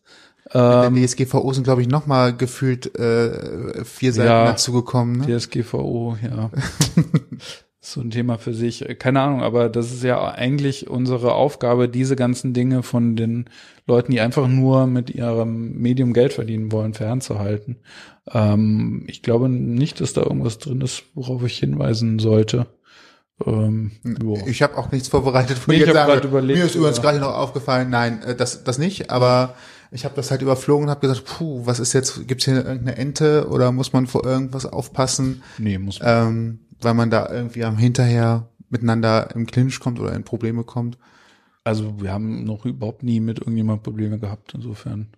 [0.55, 5.21] In der Ähm, DSGVO sind, glaube ich, nochmal gefühlt äh, vier Seiten Ja, dazugekommen.
[5.27, 5.39] Ne?
[5.39, 6.51] DSGVO, ja.
[7.81, 8.85] so ein Thema für sich.
[8.99, 13.47] Keine Ahnung, aber das ist ja eigentlich unsere Aufgabe, diese ganzen Dinge von den
[13.87, 17.79] Leuten, die einfach nur mit ihrem Medium Geld verdienen wollen, fernzuhalten.
[18.31, 22.67] Ähm, ich glaube nicht, dass da irgendwas drin ist, worauf ich hinweisen sollte.
[23.45, 23.93] Ähm.
[24.47, 26.67] Ich habe auch nichts vorbereitet, wo Nee, ich ich jetzt hab sage, grad überlegt, mir
[26.67, 27.03] ist übrigens ja.
[27.03, 29.55] gerade noch aufgefallen, nein, äh, das, das nicht, aber
[29.93, 32.97] ich habe das halt überflogen und habe gesagt, puh, was ist jetzt, gibt's hier irgendeine
[32.97, 36.29] Ente oder muss man vor irgendwas aufpassen, nee, muss man.
[36.29, 40.99] ähm, weil man da irgendwie am hinterher miteinander im Clinch kommt oder in Probleme kommt.
[41.65, 44.53] Also wir haben noch überhaupt nie mit irgendjemand Probleme gehabt.
[44.55, 45.09] Insofern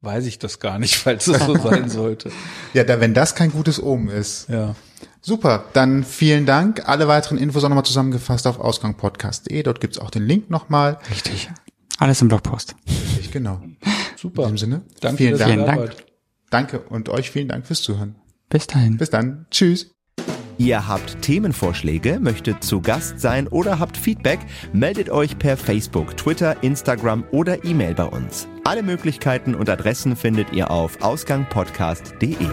[0.00, 2.30] weiß ich das gar nicht, falls es so sein sollte.
[2.72, 4.48] Ja, da, wenn das kein gutes Omen ist.
[4.48, 4.74] Ja.
[5.20, 6.88] Super, dann vielen Dank.
[6.88, 9.62] Alle weiteren Infos auch nochmal zusammengefasst auf ausgangpodcast.de.
[9.62, 10.98] Dort gibt's auch den Link nochmal.
[11.10, 11.50] Richtig.
[11.98, 12.74] Alles im Blogpost.
[13.20, 13.60] Ich, genau.
[14.24, 14.44] Super.
[14.44, 15.52] In diesem Sinne, Danke vielen Dank.
[15.52, 15.96] Vielen Dank.
[16.48, 18.14] Danke und euch vielen Dank fürs Zuhören.
[18.48, 18.96] Bis dahin.
[18.96, 19.44] Bis dann.
[19.50, 19.90] Tschüss.
[20.56, 24.38] Ihr habt Themenvorschläge, möchtet zu Gast sein oder habt Feedback,
[24.72, 28.48] meldet euch per Facebook, Twitter, Instagram oder E-Mail bei uns.
[28.64, 32.48] Alle Möglichkeiten und Adressen findet ihr auf ausgangpodcast.de.